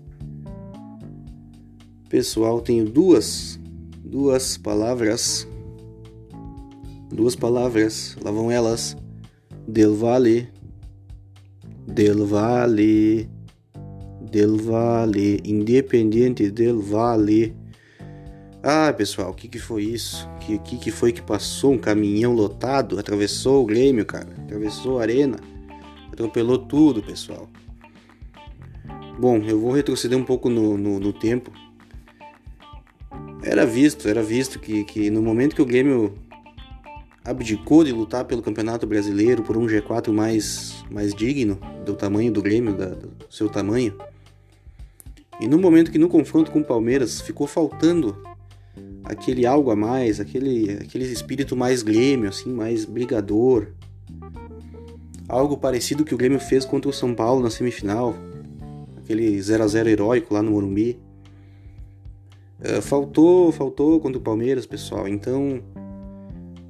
Pessoal, 2.08 2.62
tenho 2.62 2.86
duas 2.86 3.60
duas 4.02 4.56
palavras. 4.56 5.46
Duas 7.10 7.36
palavras. 7.36 8.16
Lá 8.22 8.30
vão 8.30 8.50
elas. 8.50 8.96
Del 9.68 9.92
Vale. 9.92 10.48
Del 11.86 12.24
Vale. 12.24 13.28
Del 14.30 14.56
Vale. 14.56 15.42
Independente 15.44 16.50
del 16.50 16.78
Vale. 16.78 17.54
Ah, 18.64 18.92
pessoal, 18.92 19.32
o 19.32 19.34
que, 19.34 19.48
que 19.48 19.58
foi 19.58 19.82
isso? 19.82 20.28
O 20.36 20.38
que, 20.38 20.58
que, 20.60 20.78
que 20.78 20.90
foi 20.92 21.10
que 21.10 21.20
passou? 21.20 21.72
Um 21.72 21.78
caminhão 21.78 22.32
lotado, 22.32 22.96
atravessou 22.96 23.64
o 23.64 23.66
Grêmio, 23.66 24.06
cara. 24.06 24.28
Atravessou 24.44 25.00
a 25.00 25.02
arena. 25.02 25.36
Atropelou 26.12 26.58
tudo, 26.58 27.02
pessoal. 27.02 27.50
Bom, 29.18 29.38
eu 29.38 29.58
vou 29.58 29.72
retroceder 29.72 30.16
um 30.16 30.22
pouco 30.22 30.48
no, 30.48 30.78
no, 30.78 31.00
no 31.00 31.12
tempo. 31.12 31.50
Era 33.42 33.66
visto, 33.66 34.08
era 34.08 34.22
visto 34.22 34.60
que, 34.60 34.84
que 34.84 35.10
no 35.10 35.20
momento 35.20 35.56
que 35.56 35.62
o 35.62 35.66
Grêmio 35.66 36.16
abdicou 37.24 37.82
de 37.82 37.90
lutar 37.90 38.26
pelo 38.26 38.42
Campeonato 38.42 38.86
Brasileiro 38.86 39.42
por 39.42 39.56
um 39.56 39.66
G4 39.66 40.12
mais, 40.12 40.84
mais 40.88 41.12
digno 41.12 41.58
do 41.84 41.94
tamanho 41.94 42.30
do 42.32 42.40
Grêmio, 42.40 42.74
da, 42.74 42.86
do 42.86 43.10
seu 43.28 43.48
tamanho. 43.48 43.98
E 45.40 45.48
no 45.48 45.58
momento 45.58 45.90
que 45.90 45.98
no 45.98 46.08
confronto 46.08 46.52
com 46.52 46.60
o 46.60 46.64
Palmeiras 46.64 47.20
ficou 47.20 47.48
faltando 47.48 48.16
aquele 49.04 49.46
algo 49.46 49.70
a 49.70 49.76
mais, 49.76 50.20
aquele, 50.20 50.78
aquele 50.80 51.04
espírito 51.04 51.56
mais 51.56 51.82
Grêmio, 51.82 52.28
assim, 52.28 52.52
mais 52.52 52.84
brigador. 52.84 53.68
Algo 55.28 55.56
parecido 55.56 56.04
que 56.04 56.14
o 56.14 56.18
Grêmio 56.18 56.38
fez 56.38 56.64
contra 56.64 56.90
o 56.90 56.92
São 56.92 57.14
Paulo 57.14 57.42
na 57.42 57.50
semifinal, 57.50 58.14
aquele 58.98 59.40
0 59.40 59.64
a 59.64 59.66
0 59.66 59.88
heróico 59.88 60.34
lá 60.34 60.42
no 60.42 60.52
Morumbi. 60.52 60.98
Uh, 62.60 62.80
faltou, 62.80 63.50
faltou 63.50 63.98
contra 63.98 64.18
o 64.18 64.22
Palmeiras, 64.22 64.66
pessoal. 64.66 65.08
Então, 65.08 65.60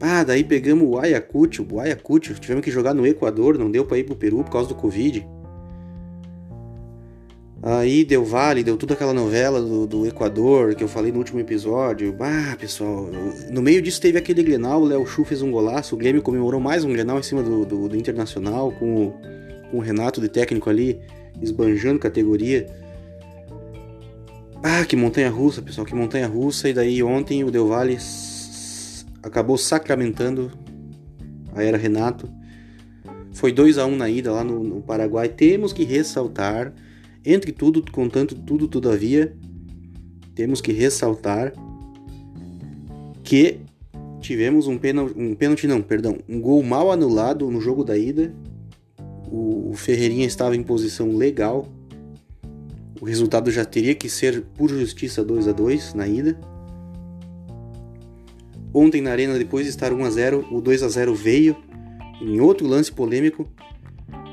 ah, 0.01 0.25
daí 0.25 0.43
pegamos 0.43 0.89
o 0.89 0.99
Ayacucho, 0.99 1.67
o 1.71 1.79
Ayacucho, 1.79 2.35
tivemos 2.35 2.65
que 2.65 2.71
jogar 2.71 2.95
no 2.95 3.07
Equador, 3.07 3.59
não 3.59 3.71
deu 3.71 3.85
para 3.85 3.99
ir 3.99 4.05
pro 4.05 4.17
Peru 4.17 4.43
por 4.43 4.51
causa 4.51 4.69
do 4.69 4.75
Covid. 4.75 5.27
Aí 7.63 8.05
deu 8.05 8.25
Vale, 8.25 8.65
deu 8.65 8.77
toda 8.77 8.95
aquela 8.95 9.15
novela 9.15 9.61
do, 9.61 9.87
do 9.87 10.07
Equador 10.07 10.75
que 10.75 10.83
eu 10.83 10.89
falei 10.89 11.13
no 11.13 11.19
último 11.19 11.39
episódio. 11.39 12.17
Ah, 12.19 12.57
pessoal, 12.59 13.09
no 13.51 13.63
meio 13.63 13.81
disso 13.81 14.01
teve 14.01 14.19
aquele 14.19 14.43
Grenal, 14.43 14.83
o 14.83 14.85
Léo 14.85 15.07
Chu 15.07 15.25
fez 15.25 15.43
um 15.43 15.51
golaço, 15.53 15.95
o 15.95 15.99
Grêmio 15.99 16.23
comemorou 16.23 16.61
mais 16.61 16.83
um 16.83 16.93
Grenal 16.93 17.21
em 17.21 17.23
cima 17.23 17.43
do, 17.43 17.65
do, 17.65 17.89
do 17.89 17.97
Internacional, 17.97 18.73
com 18.73 19.07
o, 19.07 19.15
com 19.71 19.77
o 19.77 19.81
Renato 19.81 20.21
de 20.21 20.29
técnico 20.29 20.69
ali, 20.69 21.01
esbanjando 21.41 22.01
categoria. 22.01 22.67
Ah, 24.63 24.85
que 24.85 24.95
montanha 24.95 25.31
russa, 25.31 25.61
pessoal, 25.61 25.85
que 25.85 25.95
montanha 25.95 26.27
russa. 26.27 26.69
E 26.69 26.73
daí 26.73 27.03
ontem 27.03 27.43
o 27.43 27.51
Del 27.51 27.67
Valle 27.67 27.99
acabou 29.23 29.59
sacramentando 29.59 30.53
a 31.55 31.63
era 31.63 31.77
Renato. 31.77 32.29
Foi 33.33 33.53
2 33.53 33.79
a 33.79 33.87
1 33.87 33.91
um 33.91 33.97
na 33.97 34.09
ida 34.09 34.31
lá 34.31 34.45
no, 34.45 34.63
no, 34.63 34.81
Paraguai. 34.81 35.29
Temos 35.29 35.73
que 35.73 35.85
ressaltar, 35.85 36.73
entre 37.25 37.53
tudo, 37.53 37.85
contanto 37.91 38.35
tudo, 38.35 38.67
todavia, 38.67 39.37
temos 40.35 40.61
que 40.61 40.73
ressaltar 40.73 41.53
que 43.23 43.61
tivemos 44.21 44.67
um 44.67 44.79
pênalti, 44.79 45.19
um 45.19 45.35
pênalti 45.35 45.67
não, 45.67 45.83
perdão, 45.83 46.19
um 46.29 46.41
gol 46.41 46.63
mal 46.63 46.91
anulado 46.91 47.51
no 47.51 47.61
jogo 47.61 47.85
da 47.85 47.97
ida. 47.97 48.35
O, 49.31 49.73
Ferreirinha 49.75 50.27
estava 50.27 50.55
em 50.55 50.63
posição 50.63 51.17
legal. 51.17 51.67
O 53.01 53.05
resultado 53.05 53.51
já 53.51 53.65
teria 53.65 53.95
que 53.95 54.09
ser 54.09 54.43
por 54.55 54.69
justiça 54.69 55.25
2 55.25 55.49
a 55.49 55.53
2 55.53 55.95
na 55.95 56.07
ida. 56.07 56.39
Ontem 58.75 59.01
na 59.01 59.11
arena, 59.11 59.39
depois 59.39 59.65
de 59.65 59.71
estar 59.71 59.93
1 59.93 60.05
a 60.05 60.11
0, 60.11 60.49
o 60.51 60.61
2 60.61 60.83
a 60.83 60.89
0 60.89 61.15
veio 61.15 61.57
em 62.21 62.41
outro 62.41 62.67
lance 62.67 62.93
polêmico. 62.93 63.49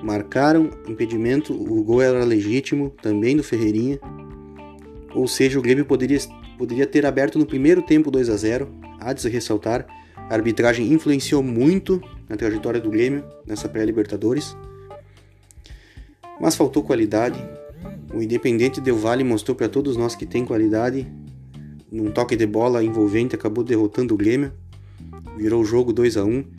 Marcaram 0.01 0.69
impedimento, 0.87 1.53
o 1.53 1.83
gol 1.83 2.01
era 2.01 2.23
legítimo, 2.23 2.89
também 3.01 3.35
do 3.35 3.43
Ferreirinha. 3.43 3.99
Ou 5.13 5.27
seja, 5.27 5.59
o 5.59 5.61
Grêmio 5.61 5.85
poderia, 5.85 6.19
poderia 6.57 6.87
ter 6.87 7.05
aberto 7.05 7.37
no 7.37 7.45
primeiro 7.45 7.81
tempo 7.81 8.09
2 8.09 8.29
a 8.29 8.37
0. 8.37 8.69
Há 8.99 9.13
de 9.13 9.21
se 9.21 9.29
ressaltar, 9.29 9.85
a 10.15 10.33
arbitragem 10.33 10.91
influenciou 10.93 11.43
muito 11.43 12.01
na 12.27 12.37
trajetória 12.37 12.79
do 12.79 12.89
Grêmio 12.89 13.23
nessa 13.45 13.67
pré-Libertadores. 13.67 14.55
Mas 16.39 16.55
faltou 16.55 16.83
qualidade. 16.83 17.39
O 18.13 18.21
Independente 18.21 18.79
Del 18.79 18.97
Vale 18.97 19.23
mostrou 19.23 19.55
para 19.55 19.67
todos 19.67 19.97
nós 19.97 20.15
que 20.15 20.25
tem 20.25 20.45
qualidade 20.45 21.07
num 21.91 22.11
toque 22.11 22.35
de 22.35 22.45
bola 22.45 22.83
envolvente, 22.83 23.35
acabou 23.35 23.63
derrotando 23.63 24.13
o 24.13 24.17
Grêmio. 24.17 24.53
Virou 25.35 25.61
o 25.61 25.65
jogo 25.65 25.91
2 25.91 26.17
a 26.17 26.23
1 26.23 26.58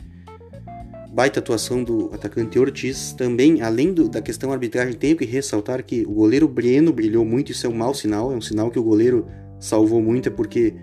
Baita 1.13 1.39
atuação 1.39 1.83
do 1.83 2.09
atacante 2.13 2.57
Ortiz. 2.57 3.11
Também, 3.13 3.61
além 3.61 3.93
do, 3.93 4.07
da 4.07 4.21
questão 4.21 4.51
arbitragem, 4.51 4.93
tenho 4.93 5.17
que 5.17 5.25
ressaltar 5.25 5.83
que 5.83 6.05
o 6.05 6.11
goleiro 6.13 6.47
Breno 6.47 6.93
brilhou 6.93 7.25
muito. 7.25 7.51
Isso 7.51 7.67
é 7.67 7.69
um 7.69 7.75
mau 7.75 7.93
sinal. 7.93 8.31
É 8.31 8.35
um 8.35 8.41
sinal 8.41 8.71
que 8.71 8.79
o 8.79 8.83
goleiro 8.83 9.27
salvou 9.59 10.01
muito, 10.01 10.29
é 10.29 10.31
porque 10.31 10.73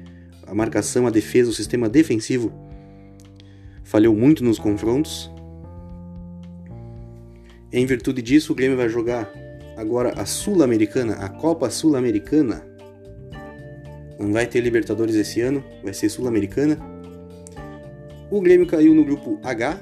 a 0.47 0.55
marcação, 0.55 1.07
a 1.07 1.11
defesa, 1.11 1.51
o 1.51 1.55
sistema 1.55 1.89
defensivo 1.89 2.53
falhou 3.83 4.15
muito 4.15 4.45
nos 4.45 4.59
confrontos. 4.59 5.31
Em 7.73 7.85
virtude 7.87 8.23
disso, 8.23 8.53
o 8.53 8.55
Grêmio 8.55 8.77
vai 8.77 8.89
jogar 8.89 9.33
agora 9.77 10.13
a 10.21 10.27
Sul-Americana, 10.27 11.15
a 11.15 11.29
Copa 11.29 11.71
Sul-Americana, 11.71 12.67
não 14.19 14.33
vai 14.33 14.47
ter 14.47 14.61
Libertadores 14.61 15.15
esse 15.15 15.41
ano, 15.41 15.63
vai 15.83 15.95
ser 15.95 16.09
Sul-Americana. 16.09 16.77
O 18.31 18.41
Grêmio 18.41 18.67
caiu 18.67 18.95
no 18.95 19.05
grupo 19.05 19.39
H. 19.43 19.81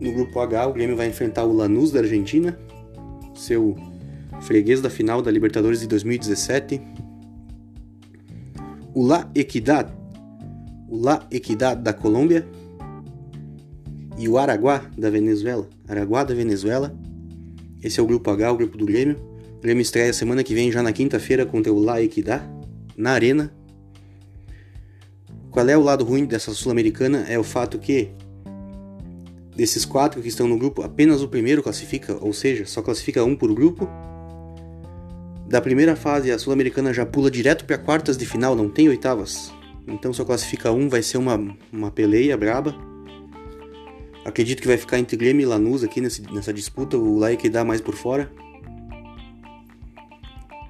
No 0.00 0.12
grupo 0.12 0.40
H, 0.40 0.66
o 0.66 0.72
Grêmio 0.72 0.96
vai 0.96 1.08
enfrentar 1.08 1.44
o 1.44 1.52
Lanús 1.52 1.92
da 1.92 2.00
Argentina, 2.00 2.58
seu 3.34 3.76
freguês 4.40 4.80
da 4.80 4.88
final 4.88 5.20
da 5.20 5.30
Libertadores 5.30 5.80
de 5.80 5.86
2017. 5.86 6.80
O 8.94 9.06
La 9.06 9.30
Equidad, 9.34 9.92
o 10.88 10.96
La 10.96 11.26
Equidad 11.30 11.80
da 11.82 11.92
Colômbia 11.92 12.46
e 14.18 14.28
o 14.28 14.38
Araguá 14.38 14.82
da 14.96 15.10
Venezuela. 15.10 15.68
Araguá 15.86 16.24
da 16.24 16.34
Venezuela. 16.34 16.94
Esse 17.82 18.00
é 18.00 18.02
o 18.02 18.06
grupo 18.06 18.30
H, 18.30 18.52
o 18.52 18.56
grupo 18.56 18.78
do 18.78 18.86
Grêmio. 18.86 19.16
O 19.58 19.60
Grêmio 19.60 19.82
estreia 19.82 20.12
semana 20.12 20.42
que 20.42 20.54
vem, 20.54 20.72
já 20.72 20.82
na 20.82 20.92
quinta-feira, 20.92 21.44
contra 21.44 21.72
o 21.72 21.78
La 21.78 22.02
Equidad, 22.02 22.42
na 22.96 23.12
Arena. 23.12 23.52
Qual 25.50 25.68
é 25.68 25.76
o 25.76 25.82
lado 25.82 26.04
ruim 26.04 26.24
dessa 26.24 26.52
Sul-Americana? 26.52 27.26
É 27.28 27.38
o 27.38 27.44
fato 27.44 27.78
que, 27.78 28.08
desses 29.60 29.84
quatro 29.84 30.22
que 30.22 30.28
estão 30.28 30.48
no 30.48 30.56
grupo, 30.56 30.80
apenas 30.80 31.20
o 31.20 31.28
primeiro 31.28 31.62
classifica, 31.62 32.16
ou 32.18 32.32
seja, 32.32 32.64
só 32.64 32.80
classifica 32.80 33.22
um 33.22 33.36
por 33.36 33.52
grupo. 33.52 33.86
Da 35.46 35.60
primeira 35.60 35.94
fase, 35.94 36.30
a 36.30 36.38
Sul-Americana 36.38 36.94
já 36.94 37.04
pula 37.04 37.30
direto 37.30 37.66
para 37.66 37.76
quartas 37.76 38.16
de 38.16 38.24
final, 38.24 38.56
não 38.56 38.70
tem 38.70 38.88
oitavas. 38.88 39.52
Então 39.86 40.14
só 40.14 40.24
classifica 40.24 40.72
um, 40.72 40.88
vai 40.88 41.02
ser 41.02 41.18
uma, 41.18 41.38
uma 41.70 41.90
peleia 41.90 42.38
braba. 42.38 42.74
Acredito 44.24 44.62
que 44.62 44.68
vai 44.68 44.78
ficar 44.78 44.98
entre 44.98 45.14
Grêmio 45.14 45.42
e 45.42 45.46
Lanús 45.46 45.84
aqui 45.84 46.00
nesse, 46.00 46.22
nessa 46.32 46.54
disputa, 46.54 46.96
o 46.96 47.18
La 47.18 47.30
Equidad 47.30 47.66
mais 47.66 47.82
por 47.82 47.94
fora. 47.94 48.32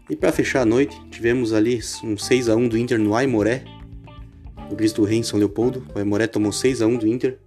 E 0.08 0.16
para 0.16 0.32
fechar 0.32 0.62
a 0.62 0.66
noite, 0.66 1.00
tivemos 1.12 1.52
ali 1.52 1.78
um 2.02 2.18
6 2.18 2.48
a 2.48 2.56
1 2.56 2.66
do 2.66 2.76
Inter 2.76 2.98
no 2.98 3.14
Aimoré, 3.14 3.62
o 4.68 4.74
Cristo 4.74 5.04
Rei 5.04 5.18
em 5.18 5.22
São 5.22 5.38
Leopoldo. 5.38 5.86
O 5.94 5.98
Aimoré 6.00 6.26
tomou 6.26 6.50
6 6.50 6.82
a 6.82 6.88
1 6.88 6.96
do 6.96 7.06
Inter. 7.06 7.38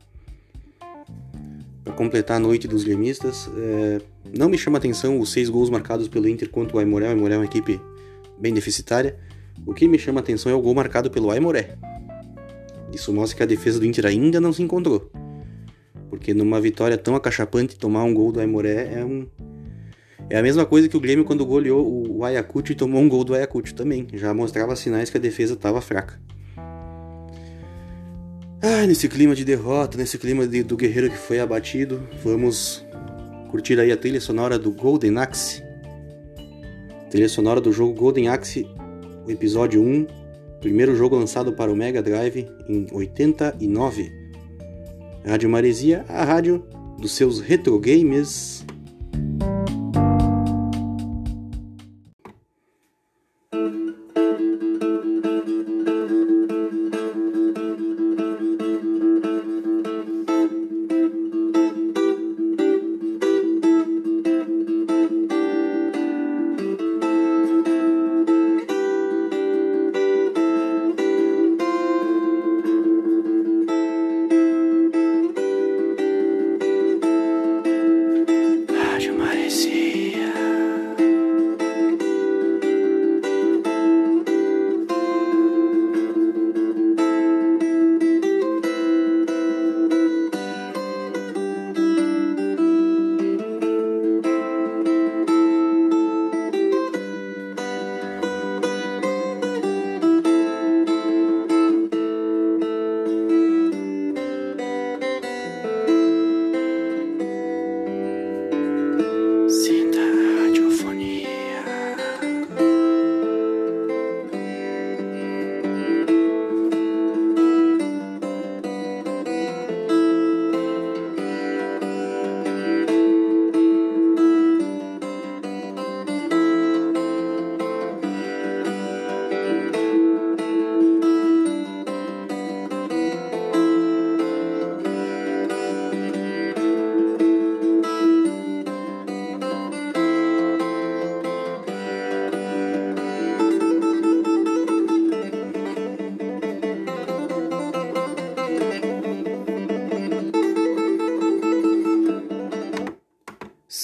Para 1.83 1.93
completar 1.93 2.37
a 2.37 2.39
noite 2.39 2.67
dos 2.67 2.83
gremistas, 2.83 3.49
é... 3.57 4.01
não 4.37 4.47
me 4.47 4.57
chama 4.57 4.77
atenção 4.77 5.19
os 5.19 5.31
seis 5.31 5.49
gols 5.49 5.69
marcados 5.69 6.07
pelo 6.07 6.27
Inter 6.27 6.49
contra 6.49 6.77
o 6.77 6.79
Aimoré. 6.79 7.07
O 7.07 7.09
Aimoré 7.09 7.35
é 7.35 7.37
uma 7.37 7.45
equipe 7.45 7.79
bem 8.39 8.53
deficitária. 8.53 9.17
O 9.65 9.73
que 9.73 9.87
me 9.87 9.99
chama 9.99 10.19
atenção 10.19 10.51
é 10.51 10.55
o 10.55 10.61
gol 10.61 10.73
marcado 10.73 11.11
pelo 11.11 11.29
Aimoré. 11.29 11.77
Isso 12.93 13.11
mostra 13.11 13.37
que 13.37 13.43
a 13.43 13.45
defesa 13.45 13.79
do 13.79 13.85
Inter 13.85 14.05
ainda 14.05 14.39
não 14.39 14.53
se 14.53 14.61
encontrou. 14.61 15.11
Porque 16.09 16.33
numa 16.33 16.61
vitória 16.61 16.97
tão 16.97 17.15
acachapante, 17.15 17.77
tomar 17.77 18.03
um 18.03 18.13
gol 18.13 18.31
do 18.31 18.39
Aimoré 18.39 18.99
é 18.99 19.03
um, 19.03 19.27
é 20.29 20.37
a 20.37 20.41
mesma 20.43 20.65
coisa 20.65 20.87
que 20.87 20.95
o 20.95 20.99
Grêmio 20.99 21.25
quando 21.25 21.45
goleou 21.45 22.07
o 22.09 22.23
Ayacucho 22.23 22.71
e 22.71 22.75
tomou 22.75 23.01
um 23.01 23.09
gol 23.09 23.23
do 23.23 23.35
Ayacucho 23.35 23.75
também. 23.75 24.07
Já 24.13 24.33
mostrava 24.33 24.75
sinais 24.75 25.09
que 25.09 25.17
a 25.17 25.19
defesa 25.19 25.53
estava 25.53 25.81
fraca. 25.81 26.19
Ah, 28.65 28.87
nesse 28.87 29.09
clima 29.09 29.35
de 29.35 29.43
derrota, 29.43 29.97
nesse 29.97 30.17
clima 30.17 30.47
de, 30.47 30.63
do 30.63 30.77
guerreiro 30.77 31.09
que 31.09 31.17
foi 31.17 31.37
abatido, 31.37 32.07
vamos 32.23 32.81
curtir 33.51 33.77
aí 33.77 33.91
a 33.91 33.97
trilha 33.97 34.21
sonora 34.21 34.57
do 34.57 34.71
Golden 34.71 35.17
Axe. 35.17 35.61
Trilha 37.11 37.27
sonora 37.27 37.59
do 37.59 37.73
jogo 37.73 37.93
Golden 37.93 38.29
Axe, 38.29 38.65
o 39.27 39.29
episódio 39.29 39.83
1, 39.83 40.07
primeiro 40.61 40.95
jogo 40.95 41.17
lançado 41.17 41.51
para 41.51 41.73
o 41.73 41.75
Mega 41.75 42.01
Drive 42.01 42.47
em 42.69 42.87
89. 42.93 44.09
Rádio 45.25 45.49
Maresia, 45.49 46.05
a 46.07 46.23
rádio 46.23 46.65
dos 47.01 47.11
seus 47.11 47.41
retro 47.41 47.77
games. 47.77 48.65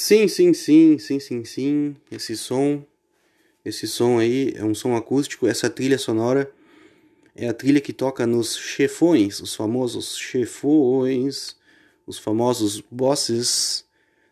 Sim, 0.10 0.28
sim, 0.28 0.55
sim, 0.55 0.97
sim, 0.97 1.20
sim, 1.20 1.45
sim. 1.45 1.95
Esse 2.12 2.36
som, 2.36 2.84
esse 3.64 3.88
som 3.88 4.18
aí 4.18 4.53
é 4.55 4.66
um 4.66 4.74
som 4.74 4.95
acústico. 4.95 5.45
Essa 5.45 5.70
trilha 5.70 5.99
sonora 5.99 6.51
é 7.36 7.47
a 7.47 7.53
trilha 7.53 7.80
que 7.80 7.93
toca 7.93 8.26
nos 8.26 8.57
chefões, 8.57 9.39
os 9.39 9.53
famosos 9.53 10.18
chefões, 10.18 11.55
os 12.07 12.18
famosos 12.18 12.82
bosses 12.89 13.86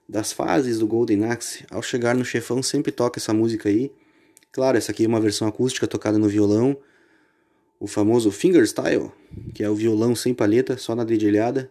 das 0.10 0.34
fases 0.34 0.80
do 0.80 0.88
Golden 0.88 1.26
Axe. 1.26 1.64
Ao 1.70 1.84
chegar 1.84 2.16
no 2.16 2.26
chefão 2.26 2.64
sempre 2.64 2.92
toca 2.92 3.20
essa 3.20 3.32
música 3.32 3.70
aí. 3.70 3.92
Claro, 4.52 4.80
essa 4.80 4.92
aqui 4.92 5.06
é 5.06 5.08
uma 5.08 5.22
versão 5.22 5.48
acústica 5.48 5.86
tocada 5.86 6.18
no 6.18 6.28
violão, 6.28 6.76
o 7.80 7.86
famoso 7.86 8.32
fingerstyle, 8.32 9.12
que 9.54 9.64
é 9.64 9.70
o 9.70 9.76
violão 9.76 10.16
sem 10.16 10.34
palheta, 10.34 10.76
só 10.76 10.96
na 10.96 11.04
dedilhada. 11.04 11.70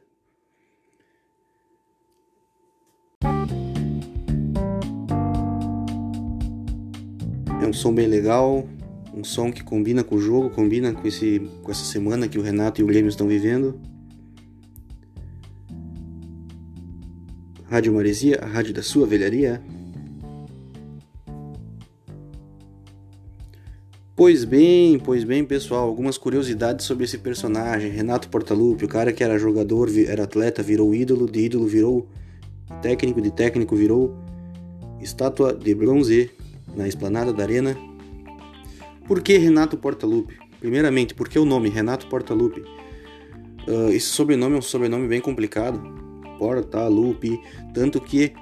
Um 7.67 7.73
som 7.73 7.93
bem 7.93 8.07
legal, 8.07 8.65
um 9.13 9.25
som 9.25 9.51
que 9.51 9.65
combina 9.65 10.05
com 10.05 10.15
o 10.15 10.21
jogo, 10.21 10.51
combina 10.51 10.93
com, 10.93 11.07
esse, 11.09 11.41
com 11.63 11.71
essa 11.71 11.85
semana 11.85 12.29
que 12.29 12.39
o 12.39 12.43
Renato 12.43 12.81
e 12.81 12.85
o 12.85 12.87
Grêmio 12.87 13.09
estão 13.09 13.27
vivendo. 13.27 13.81
Rádio 17.65 17.93
Maresia, 17.93 18.39
a 18.41 18.47
rádio 18.47 18.73
da 18.73 18.83
sua 18.83 19.05
velharia. 19.05 19.61
Pois 24.15 24.45
bem, 24.45 24.99
pois 24.99 25.25
bem, 25.25 25.45
pessoal, 25.45 25.89
algumas 25.89 26.17
curiosidades 26.17 26.87
sobre 26.87 27.05
esse 27.05 27.19
personagem, 27.19 27.91
Renato 27.91 28.29
Portaluppi, 28.29 28.85
o 28.85 28.89
cara 28.89 29.13
que 29.13 29.25
era 29.25 29.39
jogador, 29.39 29.91
era 30.07 30.23
atleta, 30.23 30.63
virou 30.63 30.95
ídolo, 30.95 31.29
de 31.29 31.41
ídolo 31.41 31.67
virou 31.67 32.09
técnico, 32.81 33.21
de 33.21 33.31
técnico 33.33 33.75
virou 33.75 34.17
estátua 35.01 35.53
de 35.53 35.75
bronze 35.75 36.31
na 36.77 36.87
esplanada 36.87 37.33
da 37.33 37.43
arena. 37.43 37.77
Por 39.07 39.23
que 39.23 39.39
Renato 39.39 39.77
Portaluppi? 39.77 40.37
Primeiramente, 40.61 41.15
por 41.15 41.29
que 41.29 41.39
o 41.39 41.45
nome 41.45 41.69
Renato 41.69 42.07
Portaluppi? 42.07 42.61
Uh, 43.67 43.91
esse 43.91 44.07
sobrenome 44.07 44.55
é 44.55 44.59
um 44.59 44.63
sobrenome 44.63 45.09
bem 45.09 45.21
complicado, 45.21 45.81
Portaluppi, 46.39 47.41
tanto 47.75 48.01
que 48.01 48.33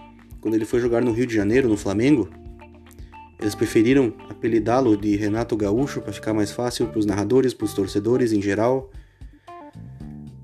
quando 0.40 0.54
ele 0.54 0.64
foi 0.64 0.80
jogar 0.80 1.02
no 1.02 1.12
Rio 1.12 1.26
de 1.26 1.34
Janeiro, 1.34 1.68
no 1.68 1.76
Flamengo, 1.76 2.28
eles 3.40 3.54
preferiram 3.54 4.12
apelidá-lo 4.28 4.96
de 4.96 5.16
Renato 5.16 5.56
Gaúcho 5.56 6.00
para 6.00 6.12
ficar 6.12 6.34
mais 6.34 6.50
fácil 6.50 6.86
para 6.88 6.98
os 6.98 7.06
narradores, 7.06 7.54
para 7.54 7.64
os 7.64 7.74
torcedores 7.74 8.32
em 8.32 8.42
geral. 8.42 8.90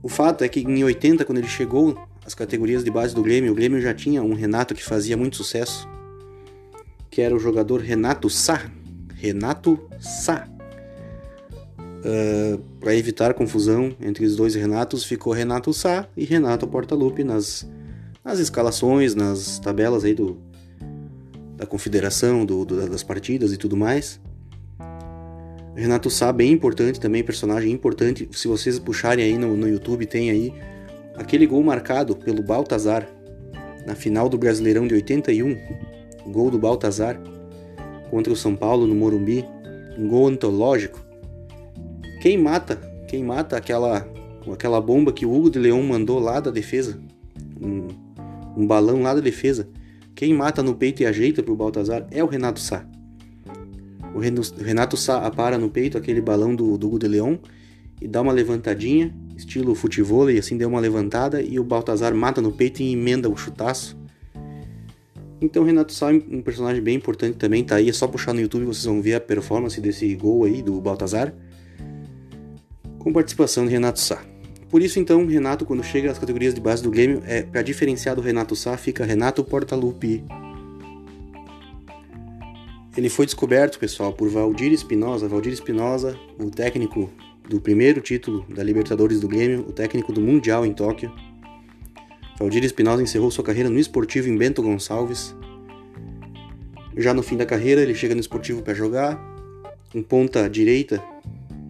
O 0.03 0.09
fato 0.09 0.43
é 0.45 0.49
que 0.49 0.61
em 0.61 0.83
80, 0.83 1.25
quando 1.25 1.39
ele 1.39 1.49
chegou 1.49 1.99
às 2.25 2.35
categorias 2.35 2.83
de 2.83 2.91
base 2.91 3.15
do 3.15 3.23
Grêmio, 3.23 3.53
o 3.53 3.55
Grêmio 3.55 3.81
já 3.81 3.93
tinha 3.95 4.23
um 4.23 4.35
Renato 4.35 4.75
que 4.75 4.83
fazia 4.83 5.17
muito 5.17 5.37
sucesso, 5.37 5.89
que 7.11 7.21
era 7.21 7.35
o 7.35 7.39
jogador 7.39 7.81
Renato 7.81 8.31
Sá. 8.31 8.71
Renato 9.15 9.79
Sá. 9.99 10.49
Uh, 11.79 12.59
para 12.79 12.95
evitar 12.95 13.35
confusão 13.35 13.95
entre 14.01 14.25
os 14.25 14.37
dois 14.37 14.55
Renatos, 14.55 15.05
ficou 15.05 15.33
Renato 15.33 15.73
Sá 15.75 16.09
e 16.17 16.25
Renato 16.25 16.67
Portaluppi 16.67 17.25
nas, 17.25 17.69
nas 18.25 18.39
escalações, 18.39 19.15
nas 19.15 19.59
tabelas 19.59 20.05
aí 20.05 20.15
do, 20.15 20.39
da 21.57 21.67
confederação, 21.67 22.47
do, 22.47 22.65
do, 22.65 22.89
das 22.89 23.03
partidas 23.03 23.53
e 23.53 23.59
tudo 23.59 23.77
mais. 23.77 24.19
Renato 25.77 26.09
Sá, 26.09 26.33
bem 26.33 26.53
importante 26.53 26.99
também, 26.99 27.23
personagem 27.23 27.71
importante. 27.71 28.29
Se 28.33 28.49
vocês 28.49 28.79
puxarem 28.79 29.25
aí 29.25 29.37
no, 29.37 29.57
no 29.57 29.69
YouTube, 29.69 30.07
tem 30.07 30.31
aí 30.31 30.55
aquele 31.17 31.47
gol 31.47 31.63
marcado 31.63 32.17
pelo 32.17 32.43
Baltazar 32.43 33.07
na 33.87 33.95
final 33.95 34.29
do 34.29 34.39
Brasileirão 34.39 34.87
de 34.87 34.95
81. 34.95 35.90
Gol 36.27 36.51
do 36.51 36.59
Baltazar 36.59 37.21
contra 38.11 38.33
o 38.33 38.37
São 38.37 38.55
Paulo 38.57 38.87
no 38.87 38.95
Morumbi. 38.95 39.45
Um 39.99 40.09
gol 40.09 40.29
antológico. 40.29 41.01
Quem 42.21 42.39
mata? 42.39 42.77
Quem 43.09 43.25
mata 43.25 43.57
aquela, 43.57 44.07
aquela 44.53 44.81
bomba 44.81 45.13
que 45.13 45.27
o 45.27 45.35
Hugo 45.35 45.51
de 45.51 45.59
Leão 45.59 45.83
mandou 45.83 46.19
lá 46.19 46.41
da 46.41 46.51
defesa? 46.51 47.01
Um, 47.61 47.89
um 48.57 48.67
balão 48.67 49.03
lá 49.03 49.15
da 49.15 49.21
defesa 49.21 49.69
quem 50.21 50.35
mata 50.35 50.63
no 50.63 50.75
peito 50.75 51.03
e 51.03 51.07
ajeita 51.07 51.43
para 51.43 51.51
o 51.51 51.57
Baltazar 51.57 52.07
é 52.11 52.23
o 52.23 52.27
Renato 52.27 52.61
Sá. 52.61 52.85
O 54.15 54.19
Renato 54.19 54.95
Sá 54.95 55.25
apara 55.27 55.57
no 55.57 55.71
peito 55.71 55.97
aquele 55.97 56.21
balão 56.21 56.55
do, 56.55 56.77
do 56.77 56.99
de 56.99 57.09
Leão 57.09 57.39
e 57.99 58.07
dá 58.07 58.21
uma 58.21 58.31
levantadinha, 58.31 59.17
estilo 59.35 59.75
futebol, 59.75 60.31
e 60.31 60.39
assim 60.39 60.59
deu 60.59 60.69
uma 60.69 60.79
levantada 60.79 61.41
e 61.41 61.59
o 61.59 61.65
Baltazar 61.65 62.15
mata 62.15 62.43
no 62.43 62.53
peito 62.53 62.83
e 62.83 62.93
emenda 62.93 63.31
o 63.31 63.37
chutaço. 63.37 63.97
Então 65.41 65.65
Renato 65.65 65.93
Sá 65.93 66.09
um 66.09 66.43
personagem 66.43 66.83
bem 66.83 66.97
importante 66.97 67.37
também, 67.39 67.65
tá 67.65 67.77
aí, 67.77 67.89
é 67.89 67.93
só 67.93 68.07
puxar 68.07 68.35
no 68.35 68.41
YouTube 68.41 68.67
vocês 68.67 68.85
vão 68.85 69.01
ver 69.01 69.15
a 69.15 69.21
performance 69.21 69.81
desse 69.81 70.15
gol 70.15 70.45
aí 70.45 70.61
do 70.61 70.79
Baltazar. 70.81 71.33
Com 72.99 73.13
participação 73.13 73.65
de 73.65 73.73
Renato 73.73 73.99
Sá. 73.99 74.23
Por 74.69 74.83
isso, 74.83 75.01
então, 75.01 75.27
Renato, 75.27 75.65
quando 75.65 75.83
chega 75.83 76.11
às 76.13 76.19
categorias 76.19 76.55
de 76.55 76.61
base 76.61 76.81
do 76.83 76.91
Grêmio, 76.91 77.23
é 77.27 77.43
para 77.43 77.61
diferenciar 77.61 78.15
do 78.15 78.23
Renato 78.23 78.55
Sá, 78.55 78.77
fica 78.77 79.05
Renato 79.05 79.43
Portaluppi. 79.43 80.23
Ele 82.97 83.09
foi 83.09 83.25
descoberto, 83.25 83.79
pessoal, 83.79 84.13
por 84.13 84.29
Valdir 84.29 84.73
Espinosa. 84.73 85.27
Valdir 85.27 85.53
Espinosa, 85.53 86.17
o 86.39 86.51
técnico 86.51 87.11
do 87.49 87.61
primeiro 87.61 88.01
título 88.01 88.45
da 88.49 88.63
Libertadores 88.63 89.21
do 89.21 89.27
Grêmio, 89.27 89.67
o 89.69 89.73
técnico 89.73 90.13
do 90.13 90.21
Mundial 90.21 90.65
em 90.65 90.73
Tóquio. 90.73 91.13
Valdir 92.41 92.65
Espinosa 92.65 93.03
encerrou 93.03 93.31
sua 93.31 93.45
carreira 93.45 93.69
no 93.69 93.79
esportivo 93.79 94.27
em 94.27 94.35
Bento 94.35 94.63
Gonçalves. 94.63 95.37
Já 96.97 97.13
no 97.13 97.23
fim 97.23 97.37
da 97.37 97.45
carreira, 97.45 97.83
ele 97.83 97.95
chega 97.95 98.15
no 98.15 98.21
esportivo 98.21 98.63
para 98.63 98.73
jogar. 98.73 99.21
Um 99.95 100.03
ponta 100.03 100.49
direita 100.49 101.05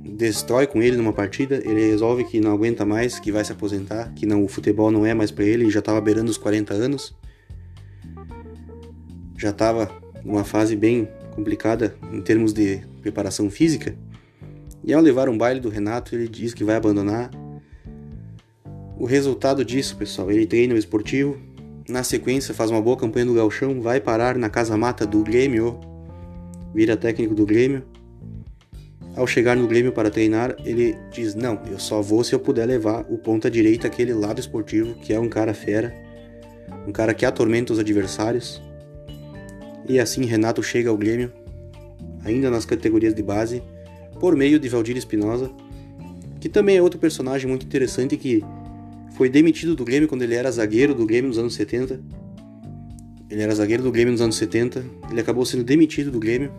destrói 0.04 0.68
com 0.68 0.80
ele 0.80 0.96
numa 0.96 1.12
partida, 1.12 1.56
ele 1.56 1.88
resolve 1.88 2.22
que 2.22 2.40
não 2.40 2.52
aguenta 2.52 2.86
mais, 2.86 3.18
que 3.18 3.32
vai 3.32 3.44
se 3.44 3.50
aposentar, 3.50 4.12
que 4.14 4.24
não, 4.24 4.44
o 4.44 4.48
futebol 4.48 4.92
não 4.92 5.04
é 5.04 5.12
mais 5.12 5.32
para 5.32 5.44
ele, 5.44 5.68
já 5.70 5.80
estava 5.80 6.00
beirando 6.00 6.30
os 6.30 6.38
40 6.38 6.72
anos. 6.72 7.16
Já 9.36 9.50
estava 9.50 9.90
numa 10.24 10.44
fase 10.44 10.76
bem 10.76 11.08
complicada 11.34 11.96
em 12.12 12.22
termos 12.22 12.52
de 12.52 12.80
preparação 13.02 13.50
física. 13.50 13.96
E 14.84 14.92
ao 14.92 15.02
levar 15.02 15.28
um 15.28 15.36
baile 15.36 15.58
do 15.58 15.68
Renato, 15.68 16.14
ele 16.14 16.28
diz 16.28 16.54
que 16.54 16.62
vai 16.62 16.76
abandonar. 16.76 17.28
O 19.00 19.06
resultado 19.06 19.64
disso, 19.64 19.96
pessoal, 19.96 20.30
ele 20.30 20.44
treina 20.44 20.74
o 20.74 20.76
esportivo, 20.76 21.38
na 21.88 22.02
sequência 22.02 22.52
faz 22.52 22.70
uma 22.70 22.82
boa 22.82 22.98
campanha 22.98 23.24
no 23.24 23.32
Galchão, 23.32 23.80
vai 23.80 23.98
parar 23.98 24.36
na 24.36 24.50
casa 24.50 24.76
mata 24.76 25.06
do 25.06 25.22
Grêmio, 25.22 25.80
vira 26.74 26.98
técnico 26.98 27.34
do 27.34 27.46
Grêmio 27.46 27.82
ao 29.16 29.26
chegar 29.26 29.56
no 29.56 29.66
Grêmio 29.66 29.90
para 29.90 30.10
treinar, 30.10 30.54
ele 30.66 30.94
diz: 31.10 31.34
Não, 31.34 31.58
eu 31.70 31.78
só 31.78 32.02
vou 32.02 32.22
se 32.22 32.34
eu 32.34 32.38
puder 32.38 32.66
levar 32.66 33.06
o 33.08 33.16
ponta 33.16 33.50
direita, 33.50 33.86
aquele 33.86 34.12
lado 34.12 34.38
esportivo, 34.38 34.94
que 34.96 35.14
é 35.14 35.18
um 35.18 35.30
cara 35.30 35.54
fera, 35.54 35.94
um 36.86 36.92
cara 36.92 37.14
que 37.14 37.24
atormenta 37.24 37.72
os 37.72 37.78
adversários. 37.78 38.62
E 39.88 39.98
assim 39.98 40.26
Renato 40.26 40.62
chega 40.62 40.90
ao 40.90 40.96
Grêmio, 40.98 41.32
ainda 42.22 42.50
nas 42.50 42.66
categorias 42.66 43.14
de 43.14 43.22
base, 43.22 43.62
por 44.20 44.36
meio 44.36 44.60
de 44.60 44.68
Valdir 44.68 44.98
Espinosa, 44.98 45.50
que 46.38 46.50
também 46.50 46.76
é 46.76 46.82
outro 46.82 47.00
personagem 47.00 47.48
muito 47.48 47.64
interessante 47.64 48.14
que 48.18 48.44
foi 49.20 49.28
demitido 49.28 49.76
do 49.76 49.84
Grêmio 49.84 50.08
quando 50.08 50.22
ele 50.22 50.34
era 50.34 50.50
zagueiro 50.50 50.94
do 50.94 51.04
Grêmio 51.04 51.28
nos 51.28 51.36
anos 51.36 51.52
70. 51.52 52.00
Ele 53.28 53.42
era 53.42 53.54
zagueiro 53.54 53.82
do 53.82 53.92
Grêmio 53.92 54.12
nos 54.12 54.22
anos 54.22 54.36
70, 54.36 54.82
ele 55.10 55.20
acabou 55.20 55.44
sendo 55.44 55.62
demitido 55.62 56.10
do 56.10 56.18
Grêmio 56.18 56.50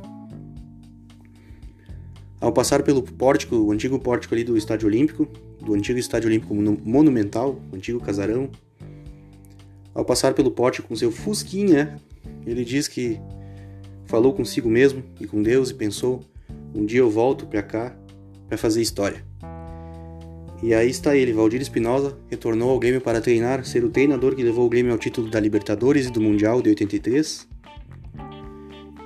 ao 2.39 2.53
passar 2.53 2.83
pelo 2.83 3.01
pórtico, 3.01 3.55
o 3.55 3.71
antigo 3.71 3.97
pórtico 3.97 4.35
ali 4.35 4.43
do 4.43 4.55
Estádio 4.55 4.87
Olímpico, 4.87 5.27
do 5.59 5.73
antigo 5.73 5.97
Estádio 5.97 6.29
Olímpico 6.29 6.53
Monumental, 6.53 7.59
o 7.71 7.75
antigo 7.75 7.99
casarão, 7.99 8.47
ao 9.95 10.05
passar 10.05 10.35
pelo 10.35 10.51
pórtico 10.51 10.87
com 10.87 10.95
seu 10.95 11.11
fusquinha, 11.11 11.99
ele 12.45 12.63
diz 12.63 12.87
que 12.87 13.19
falou 14.05 14.33
consigo 14.33 14.69
mesmo 14.69 15.03
e 15.19 15.25
com 15.25 15.41
Deus 15.41 15.71
e 15.71 15.73
pensou: 15.73 16.23
um 16.75 16.85
dia 16.85 16.99
eu 16.99 17.09
volto 17.09 17.47
para 17.47 17.63
cá 17.63 17.95
para 18.47 18.55
fazer 18.55 18.83
história. 18.83 19.25
E 20.63 20.73
aí 20.73 20.89
está 20.89 21.15
ele, 21.15 21.33
Valdir 21.33 21.61
Espinosa, 21.61 22.17
retornou 22.29 22.69
ao 22.69 22.79
Grêmio 22.79 23.01
para 23.01 23.19
treinar, 23.19 23.65
ser 23.65 23.83
o 23.83 23.89
treinador 23.89 24.35
que 24.35 24.43
levou 24.43 24.65
o 24.65 24.69
Grêmio 24.69 24.91
ao 24.91 24.97
título 24.97 25.29
da 25.29 25.39
Libertadores 25.39 26.07
e 26.07 26.11
do 26.11 26.21
Mundial 26.21 26.61
de 26.61 26.69
83 26.69 27.47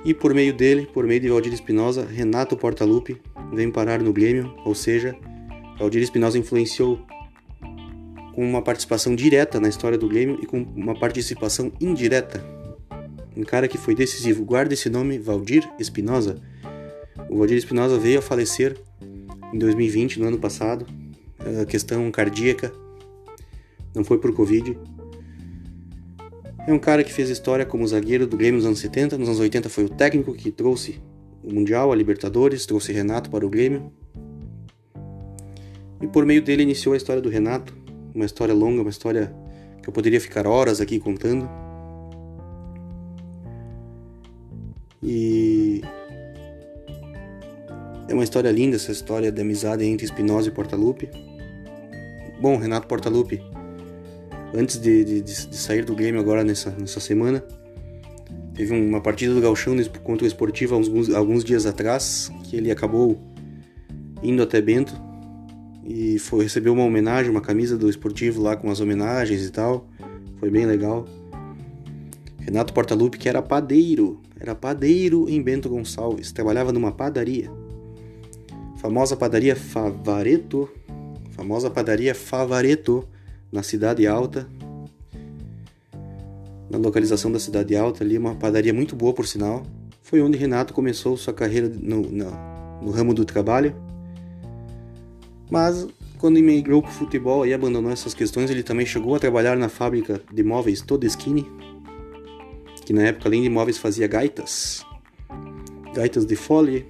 e 0.06 0.14
por 0.14 0.32
meio 0.32 0.54
dele, 0.54 0.86
por 0.86 1.04
meio 1.04 1.18
de 1.18 1.28
Valdir 1.28 1.52
Espinosa, 1.52 2.06
Renato 2.06 2.56
Portaluppi 2.56 3.20
vem 3.52 3.72
parar 3.72 4.00
no 4.00 4.12
Grêmio, 4.12 4.54
ou 4.64 4.72
seja, 4.72 5.16
Valdir 5.80 6.00
Espinosa 6.00 6.38
influenciou 6.38 7.04
com 8.32 8.48
uma 8.48 8.62
participação 8.62 9.16
direta 9.16 9.58
na 9.58 9.68
história 9.68 9.98
do 9.98 10.06
Grêmio 10.06 10.38
e 10.40 10.46
com 10.46 10.58
uma 10.58 10.96
participação 10.96 11.72
indireta. 11.80 12.40
Um 13.36 13.42
cara 13.42 13.66
que 13.66 13.76
foi 13.76 13.96
decisivo. 13.96 14.44
Guarda 14.44 14.74
esse 14.74 14.88
nome, 14.88 15.18
Valdir 15.18 15.68
Espinosa. 15.76 16.40
O 17.28 17.38
Valdir 17.38 17.56
Espinosa 17.56 17.98
veio 17.98 18.20
a 18.20 18.22
falecer 18.22 18.76
em 19.52 19.58
2020, 19.58 20.20
no 20.20 20.28
ano 20.28 20.38
passado, 20.38 20.86
questão 21.66 22.10
cardíaca, 22.10 22.72
não 23.94 24.04
foi 24.04 24.18
por 24.18 24.34
Covid. 24.34 24.78
É 26.66 26.72
um 26.72 26.78
cara 26.78 27.04
que 27.04 27.12
fez 27.12 27.30
história 27.30 27.64
como 27.64 27.86
zagueiro 27.86 28.26
do 28.26 28.36
Grêmio 28.36 28.56
nos 28.56 28.66
anos 28.66 28.80
70, 28.80 29.16
nos 29.16 29.28
anos 29.28 29.40
80 29.40 29.68
foi 29.68 29.84
o 29.84 29.88
técnico 29.88 30.34
que 30.34 30.50
trouxe 30.50 31.00
o 31.42 31.54
Mundial, 31.54 31.92
a 31.92 31.96
Libertadores, 31.96 32.66
trouxe 32.66 32.92
Renato 32.92 33.30
para 33.30 33.46
o 33.46 33.48
Grêmio. 33.48 33.92
E 36.02 36.06
por 36.08 36.26
meio 36.26 36.42
dele 36.42 36.64
iniciou 36.64 36.94
a 36.94 36.96
história 36.96 37.22
do 37.22 37.28
Renato, 37.28 37.72
uma 38.12 38.24
história 38.24 38.52
longa, 38.52 38.82
uma 38.82 38.90
história 38.90 39.32
que 39.80 39.88
eu 39.88 39.92
poderia 39.92 40.20
ficar 40.20 40.46
horas 40.46 40.80
aqui 40.80 40.98
contando. 40.98 41.48
E 45.00 45.82
é 48.08 48.12
uma 48.12 48.24
história 48.24 48.50
linda 48.50 48.74
essa 48.74 48.90
história 48.90 49.30
de 49.30 49.40
amizade 49.40 49.84
entre 49.84 50.04
Espinosa 50.04 50.48
e 50.48 50.52
Portaluppi. 50.52 51.08
Bom, 52.40 52.56
Renato 52.58 52.86
Portaluppi, 52.86 53.42
antes 54.54 54.78
de, 54.78 55.04
de, 55.04 55.22
de, 55.22 55.56
sair 55.56 55.84
do 55.84 55.94
Grêmio 55.94 56.20
agora 56.20 56.44
nessa, 56.44 56.70
nessa 56.70 57.00
semana, 57.00 57.42
teve 58.54 58.74
uma 58.74 59.00
partida 59.00 59.34
do 59.34 59.40
Galchão 59.40 59.74
contra 60.02 60.24
o 60.24 60.26
Esportivo 60.26 60.74
alguns, 60.74 61.10
alguns 61.10 61.44
dias 61.44 61.66
atrás, 61.66 62.30
que 62.44 62.56
ele 62.56 62.70
acabou 62.70 63.18
indo 64.22 64.42
até 64.42 64.60
Bento 64.60 64.94
e 65.86 66.18
foi 66.18 66.42
recebeu 66.42 66.72
uma 66.72 66.82
homenagem, 66.82 67.30
uma 67.30 67.40
camisa 67.40 67.78
do 67.78 67.88
esportivo 67.88 68.42
lá 68.42 68.56
com 68.56 68.68
as 68.70 68.80
homenagens 68.80 69.46
e 69.46 69.50
tal. 69.50 69.88
Foi 70.38 70.50
bem 70.50 70.66
legal. 70.66 71.06
Renato 72.40 72.72
Portaluppi, 72.72 73.18
que 73.18 73.28
era 73.28 73.40
padeiro, 73.40 74.20
era 74.38 74.54
padeiro 74.54 75.28
em 75.28 75.40
Bento 75.40 75.68
Gonçalves, 75.68 76.32
trabalhava 76.32 76.72
numa 76.72 76.90
padaria. 76.90 77.50
Famosa 78.78 79.16
padaria 79.16 79.54
Favareto, 79.54 80.68
famosa 81.46 81.70
padaria 81.70 82.12
Favareto, 82.12 83.06
na 83.52 83.62
Cidade 83.62 84.04
Alta. 84.04 84.48
Na 86.68 86.76
localização 86.76 87.30
da 87.30 87.38
Cidade 87.38 87.76
Alta, 87.76 88.02
ali, 88.02 88.18
uma 88.18 88.34
padaria 88.34 88.74
muito 88.74 88.96
boa 88.96 89.12
por 89.12 89.26
sinal. 89.28 89.62
Foi 90.02 90.20
onde 90.20 90.36
Renato 90.36 90.74
começou 90.74 91.16
sua 91.16 91.32
carreira 91.32 91.68
no, 91.68 92.02
no, 92.02 92.30
no 92.82 92.90
ramo 92.90 93.14
do 93.14 93.24
trabalho 93.24 93.74
mas 95.50 95.86
quando 96.18 96.38
emigrou 96.38 96.82
para 96.82 96.90
o 96.90 96.94
futebol 96.94 97.46
e 97.46 97.54
abandonou 97.54 97.90
essas 97.90 98.14
questões, 98.14 98.50
ele 98.50 98.62
também 98.62 98.86
chegou 98.86 99.14
a 99.14 99.18
trabalhar 99.18 99.56
na 99.56 99.68
fábrica 99.68 100.20
de 100.32 100.42
móveis 100.42 100.80
Todeschini, 100.80 101.46
que 102.84 102.92
na 102.92 103.02
época 103.02 103.28
além 103.28 103.42
de 103.42 103.48
móveis 103.48 103.78
fazia 103.78 104.06
gaitas, 104.06 104.84
gaitas 105.94 106.24
de 106.24 106.34
fole. 106.34 106.86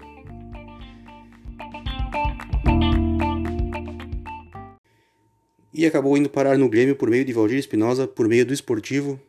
E 5.79 5.85
acabou 5.85 6.17
indo 6.17 6.31
parar 6.31 6.57
no 6.57 6.71
Grêmio 6.71 6.97
por 6.97 7.11
meio 7.11 7.23
de 7.23 7.35
Valdir 7.35 7.59
Espinosa, 7.59 8.09
por 8.09 8.27
meio 8.27 8.47
do 8.47 8.55
esportivo. 8.55 9.21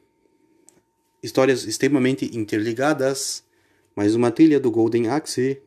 Histórias 1.21 1.65
extremamente 1.65 2.37
interligadas. 2.37 3.43
Mais 3.93 4.15
uma 4.15 4.31
trilha 4.31 4.57
do 4.57 4.71
Golden 4.71 5.09
Axe. 5.09 5.59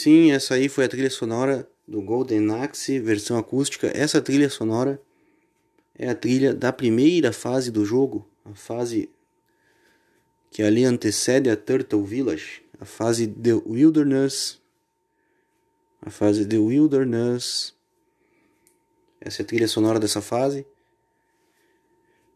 Sim, 0.00 0.32
essa 0.32 0.54
aí 0.54 0.66
foi 0.66 0.86
a 0.86 0.88
trilha 0.88 1.10
sonora 1.10 1.68
do 1.86 2.00
Golden 2.00 2.54
Axe, 2.54 2.98
versão 2.98 3.36
acústica. 3.36 3.92
Essa 3.94 4.22
trilha 4.22 4.48
sonora 4.48 4.98
é 5.94 6.08
a 6.08 6.14
trilha 6.14 6.54
da 6.54 6.72
primeira 6.72 7.34
fase 7.34 7.70
do 7.70 7.84
jogo, 7.84 8.26
a 8.42 8.54
fase 8.54 9.10
que 10.50 10.62
ali 10.62 10.86
antecede 10.86 11.50
a 11.50 11.56
Turtle 11.56 12.02
Village, 12.02 12.62
a 12.80 12.86
fase 12.86 13.26
The 13.26 13.52
Wilderness. 13.52 14.58
A 16.00 16.08
fase 16.08 16.46
The 16.46 16.56
Wilderness. 16.56 17.74
Essa 19.20 19.42
é 19.42 19.44
a 19.44 19.46
trilha 19.46 19.68
sonora 19.68 20.00
dessa 20.00 20.22
fase. 20.22 20.64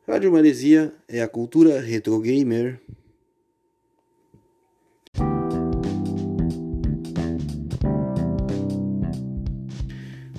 Rádio 0.06 0.30
Maresia 0.30 0.94
é 1.08 1.22
a 1.22 1.28
cultura 1.28 1.80
retro 1.80 2.20
gamer. 2.20 2.78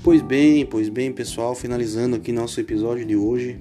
Pois 0.06 0.22
bem, 0.22 0.64
pois 0.68 0.88
bem, 0.88 1.12
pessoal, 1.12 1.56
finalizando 1.56 2.16
aqui 2.16 2.32
nosso 2.32 2.60
episódio 2.60 3.04
de 3.04 3.16
hoje. 3.16 3.60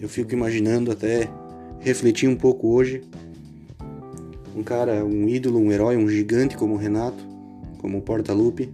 Eu 0.00 0.08
fico 0.08 0.32
imaginando 0.32 0.90
até 0.90 1.30
refletir 1.78 2.28
um 2.28 2.34
pouco 2.34 2.74
hoje 2.74 3.04
um 4.56 4.64
cara, 4.64 5.04
um 5.04 5.28
ídolo, 5.28 5.60
um 5.60 5.70
herói, 5.70 5.96
um 5.96 6.08
gigante 6.08 6.56
como 6.56 6.74
o 6.74 6.76
Renato, 6.76 7.22
como 7.78 7.98
o 7.98 8.02
Porta-Lupe. 8.02 8.68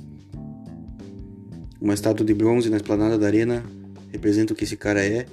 Uma 1.78 1.92
estátua 1.92 2.24
de 2.24 2.32
bronze 2.32 2.70
na 2.70 2.78
esplanada 2.78 3.18
da 3.18 3.26
arena 3.26 3.62
representa 4.10 4.54
o 4.54 4.56
que 4.56 4.64
esse 4.64 4.78
cara 4.78 5.04
é. 5.04 5.26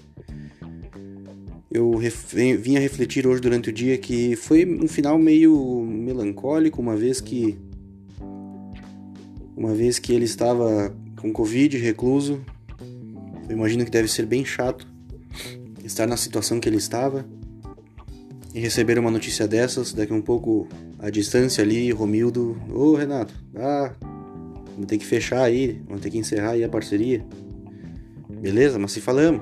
Eu 1.72 1.94
vim 2.60 2.76
a 2.76 2.80
refletir 2.82 3.26
hoje 3.26 3.40
durante 3.42 3.70
o 3.70 3.74
dia 3.74 3.98
que 3.98 4.36
foi 4.36 4.66
um 4.66 4.88
final 4.90 5.18
meio 5.18 5.56
melancólico, 5.86 6.82
uma 6.82 6.98
vez 6.98 7.22
que 7.22 7.58
uma 9.56 9.74
vez 9.74 9.98
que 9.98 10.12
ele 10.12 10.26
estava 10.26 10.94
com 11.20 11.32
Covid, 11.32 11.78
recluso. 11.78 12.42
Eu 13.48 13.56
imagino 13.56 13.84
que 13.84 13.92
deve 13.92 14.08
ser 14.08 14.26
bem 14.26 14.46
chato 14.46 14.88
estar 15.84 16.08
na 16.08 16.18
situação 16.18 16.60
que 16.60 16.70
ele 16.70 16.78
estava 16.78 17.26
e 18.54 18.60
receber 18.60 18.98
uma 18.98 19.12
notícia 19.12 19.48
dessas, 19.48 19.94
daqui 19.94 20.14
um 20.14 20.22
pouco 20.22 20.68
a 20.98 21.10
distância 21.10 21.64
ali, 21.64 21.92
Romildo, 21.92 22.58
ô 22.70 22.96
Renato, 22.96 23.34
ah, 23.56 23.94
vamos 24.74 24.88
ter 24.88 24.98
que 24.98 25.06
fechar 25.06 25.44
aí, 25.44 25.82
vamos 25.88 26.02
ter 26.02 26.10
que 26.10 26.18
encerrar 26.18 26.52
aí 26.52 26.64
a 26.64 26.70
parceria. 26.70 27.24
Beleza, 28.42 28.80
mas 28.80 28.92
se 28.92 29.02
falamos. 29.02 29.42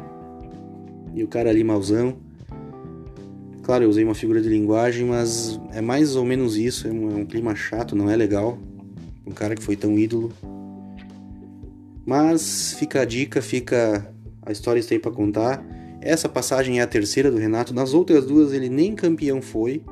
E 1.14 1.24
o 1.24 1.28
cara 1.28 1.50
ali 1.50 1.64
mauzão. 1.64 2.18
Claro, 3.64 3.84
eu 3.84 3.90
usei 3.90 4.04
uma 4.04 4.16
figura 4.16 4.42
de 4.42 4.50
linguagem, 4.50 5.06
mas 5.06 5.60
é 5.74 5.82
mais 5.82 6.16
ou 6.16 6.26
menos 6.26 6.56
isso, 6.58 6.88
é 6.88 6.92
um, 6.92 7.12
é 7.12 7.16
um 7.16 7.26
clima 7.26 7.56
chato, 7.56 7.96
não 7.96 8.10
é 8.10 8.16
legal. 8.16 8.58
Um 9.26 9.32
cara 9.32 9.56
que 9.56 9.64
foi 9.64 9.76
tão 9.76 9.98
ídolo. 9.98 10.32
Mas 12.08 12.72
fica 12.80 13.02
a 13.02 13.06
dica, 13.06 13.42
fica 13.42 14.16
a 14.42 14.50
história 14.54 14.80
está 14.80 14.96
aí 14.96 15.00
para 15.00 15.12
contar. 15.12 15.62
Essa 16.00 16.30
passagem 16.30 16.80
é 16.80 16.82
a 16.82 16.88
terceira 16.88 17.30
do 17.30 17.38
Renato. 17.38 17.74
Nas 17.74 17.94
outras 17.94 18.26
duas 18.26 18.54
ele 18.54 18.70
nem 18.70 18.96
campeão 18.96 19.42
foi. 19.42 19.84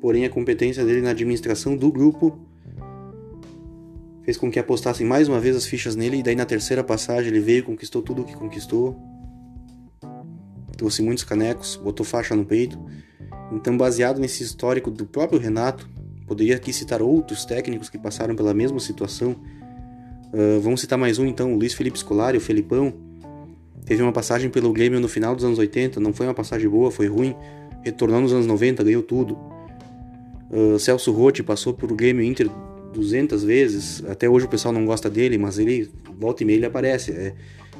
Porém 0.00 0.24
a 0.24 0.28
competência 0.28 0.84
dele 0.84 1.00
na 1.00 1.10
administração 1.10 1.76
do 1.76 1.92
grupo 1.92 2.40
fez 4.24 4.36
com 4.36 4.50
que 4.50 4.58
apostassem 4.58 5.06
mais 5.06 5.28
uma 5.28 5.38
vez 5.38 5.54
as 5.54 5.64
fichas 5.64 5.94
nele 5.94 6.16
e 6.16 6.22
daí 6.24 6.34
na 6.34 6.44
terceira 6.44 6.82
passagem 6.82 7.30
ele 7.30 7.38
veio, 7.38 7.62
conquistou 7.62 8.02
tudo 8.02 8.22
o 8.22 8.24
que 8.24 8.34
conquistou. 8.34 9.00
Trouxe 10.76 11.02
muitos 11.02 11.22
canecos, 11.22 11.76
botou 11.76 12.04
faixa 12.04 12.34
no 12.34 12.44
peito. 12.44 12.76
Então, 13.52 13.76
baseado 13.76 14.18
nesse 14.18 14.42
histórico 14.42 14.90
do 14.90 15.06
próprio 15.06 15.38
Renato, 15.38 15.88
poderia 16.26 16.56
aqui 16.56 16.72
citar 16.72 17.00
outros 17.00 17.44
técnicos 17.44 17.88
que 17.88 17.96
passaram 17.96 18.34
pela 18.34 18.52
mesma 18.52 18.80
situação. 18.80 19.36
Uh, 20.32 20.60
vamos 20.60 20.80
citar 20.80 20.98
mais 20.98 21.18
um 21.18 21.26
então, 21.26 21.52
o 21.52 21.56
Luiz 21.56 21.74
Felipe 21.74 21.98
Scolari, 21.98 22.38
o 22.38 22.40
Felipão, 22.40 22.94
Teve 23.84 24.02
uma 24.02 24.12
passagem 24.12 24.48
pelo 24.48 24.72
Grêmio 24.72 25.00
no 25.00 25.08
final 25.08 25.34
dos 25.34 25.44
anos 25.44 25.58
80, 25.58 25.98
não 25.98 26.12
foi 26.12 26.26
uma 26.26 26.34
passagem 26.34 26.68
boa, 26.68 26.90
foi 26.90 27.08
ruim. 27.08 27.34
Retornou 27.82 28.20
nos 28.20 28.32
anos 28.32 28.46
90, 28.46 28.84
ganhou 28.84 29.02
tudo. 29.02 29.36
Uh, 30.50 30.78
Celso 30.78 31.10
Rotti 31.10 31.42
passou 31.42 31.74
por 31.74 31.92
Grêmio 31.92 32.22
Inter 32.22 32.48
200 32.94 33.42
vezes. 33.42 34.04
Até 34.06 34.28
hoje 34.28 34.46
o 34.46 34.48
pessoal 34.48 34.72
não 34.72 34.86
gosta 34.86 35.10
dele, 35.10 35.36
mas 35.36 35.58
ele 35.58 35.90
volta 36.18 36.44
e 36.44 36.46
meia 36.46 36.56
ele 36.58 36.66
aparece. 36.66 37.10
É, 37.10 37.34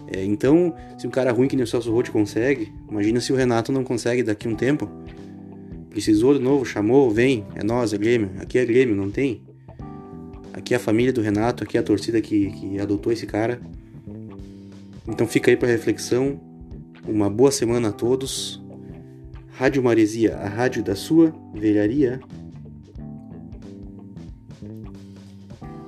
é, 0.09 0.25
então, 0.25 0.75
se 0.99 1.07
um 1.07 1.11
cara 1.11 1.31
ruim 1.31 1.47
que 1.47 1.55
nem 1.55 1.63
o 1.63 1.67
Celso 1.69 1.93
Rotti 1.93 2.11
consegue, 2.11 2.73
imagina 2.91 3.21
se 3.21 3.33
o 3.33 3.37
Renato 3.37 3.71
não 3.71 3.85
consegue 3.85 4.25
daqui 4.25 4.49
a 4.49 4.51
um 4.51 4.57
tempo. 4.57 4.91
Precisou 5.89 6.35
de 6.35 6.41
novo, 6.41 6.65
chamou, 6.65 7.11
vem, 7.11 7.47
é 7.55 7.63
nós, 7.63 7.93
é 7.93 7.99
Grêmio. 7.99 8.31
Aqui 8.41 8.59
é 8.59 8.65
Grêmio, 8.65 8.97
não 8.97 9.11
tem? 9.11 9.43
Aqui 10.53 10.75
é 10.75 10.77
a 10.77 10.81
família 10.81 11.13
do 11.13 11.23
Renato, 11.23 11.65
aqui 11.65 11.77
é 11.77 11.81
a 11.81 11.83
torcida 11.83 12.21
que, 12.21 12.51
que 12.53 12.79
adotou 12.79 13.13
esse 13.13 13.27
cara. 13.27 13.61
Então 15.09 15.27
fica 15.27 15.51
aí 15.51 15.57
para 15.57 15.69
reflexão. 15.69 16.41
Uma 17.07 17.29
boa 17.31 17.51
semana 17.51 17.89
a 17.89 17.93
todos. 17.93 18.63
Rádio 19.53 19.83
Maresia, 19.83 20.37
a 20.37 20.49
rádio 20.49 20.83
da 20.83 20.95
sua 20.95 21.35
velharia. 21.55 22.21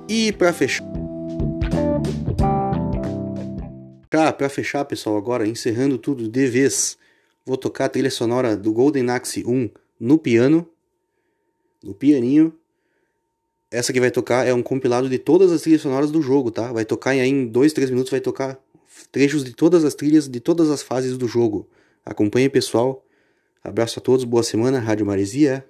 E 0.09 0.31
para 0.33 0.51
fechar. 0.51 0.85
Para 4.09 4.49
fechar, 4.49 4.85
pessoal, 4.85 5.17
agora 5.17 5.47
encerrando 5.47 5.97
tudo 5.97 6.27
de 6.27 6.47
vez, 6.47 6.97
vou 7.45 7.57
tocar 7.57 7.85
a 7.85 7.89
trilha 7.89 8.11
sonora 8.11 8.55
do 8.55 8.71
Golden 8.71 9.09
Axe 9.09 9.43
1 9.45 9.69
no 9.99 10.17
piano, 10.17 10.67
no 11.83 11.93
pianinho. 11.93 12.53
Essa 13.75 13.91
que 13.91 13.99
vai 13.99 14.09
tocar 14.09 14.47
é 14.47 14.53
um 14.53 14.63
compilado 14.63 15.09
de 15.09 15.17
todas 15.19 15.51
as 15.51 15.61
trilhas 15.61 15.81
sonoras 15.81 16.09
do 16.09 16.21
jogo, 16.21 16.49
tá? 16.49 16.71
Vai 16.71 16.85
tocar 16.85 17.13
em 17.13 17.45
2, 17.45 17.73
3 17.73 17.89
minutos, 17.89 18.09
vai 18.09 18.21
tocar 18.21 18.57
trechos 19.11 19.43
de 19.43 19.53
todas 19.53 19.83
as 19.83 19.93
trilhas 19.93 20.29
de 20.29 20.39
todas 20.39 20.69
as 20.69 20.81
fases 20.81 21.17
do 21.17 21.27
jogo. 21.27 21.67
Acompanhe, 22.05 22.47
pessoal. 22.47 23.03
Abraço 23.61 23.99
a 23.99 24.01
todos, 24.01 24.23
boa 24.23 24.43
semana, 24.43 24.79
Rádio 24.79 25.05
Maresia. 25.05 25.65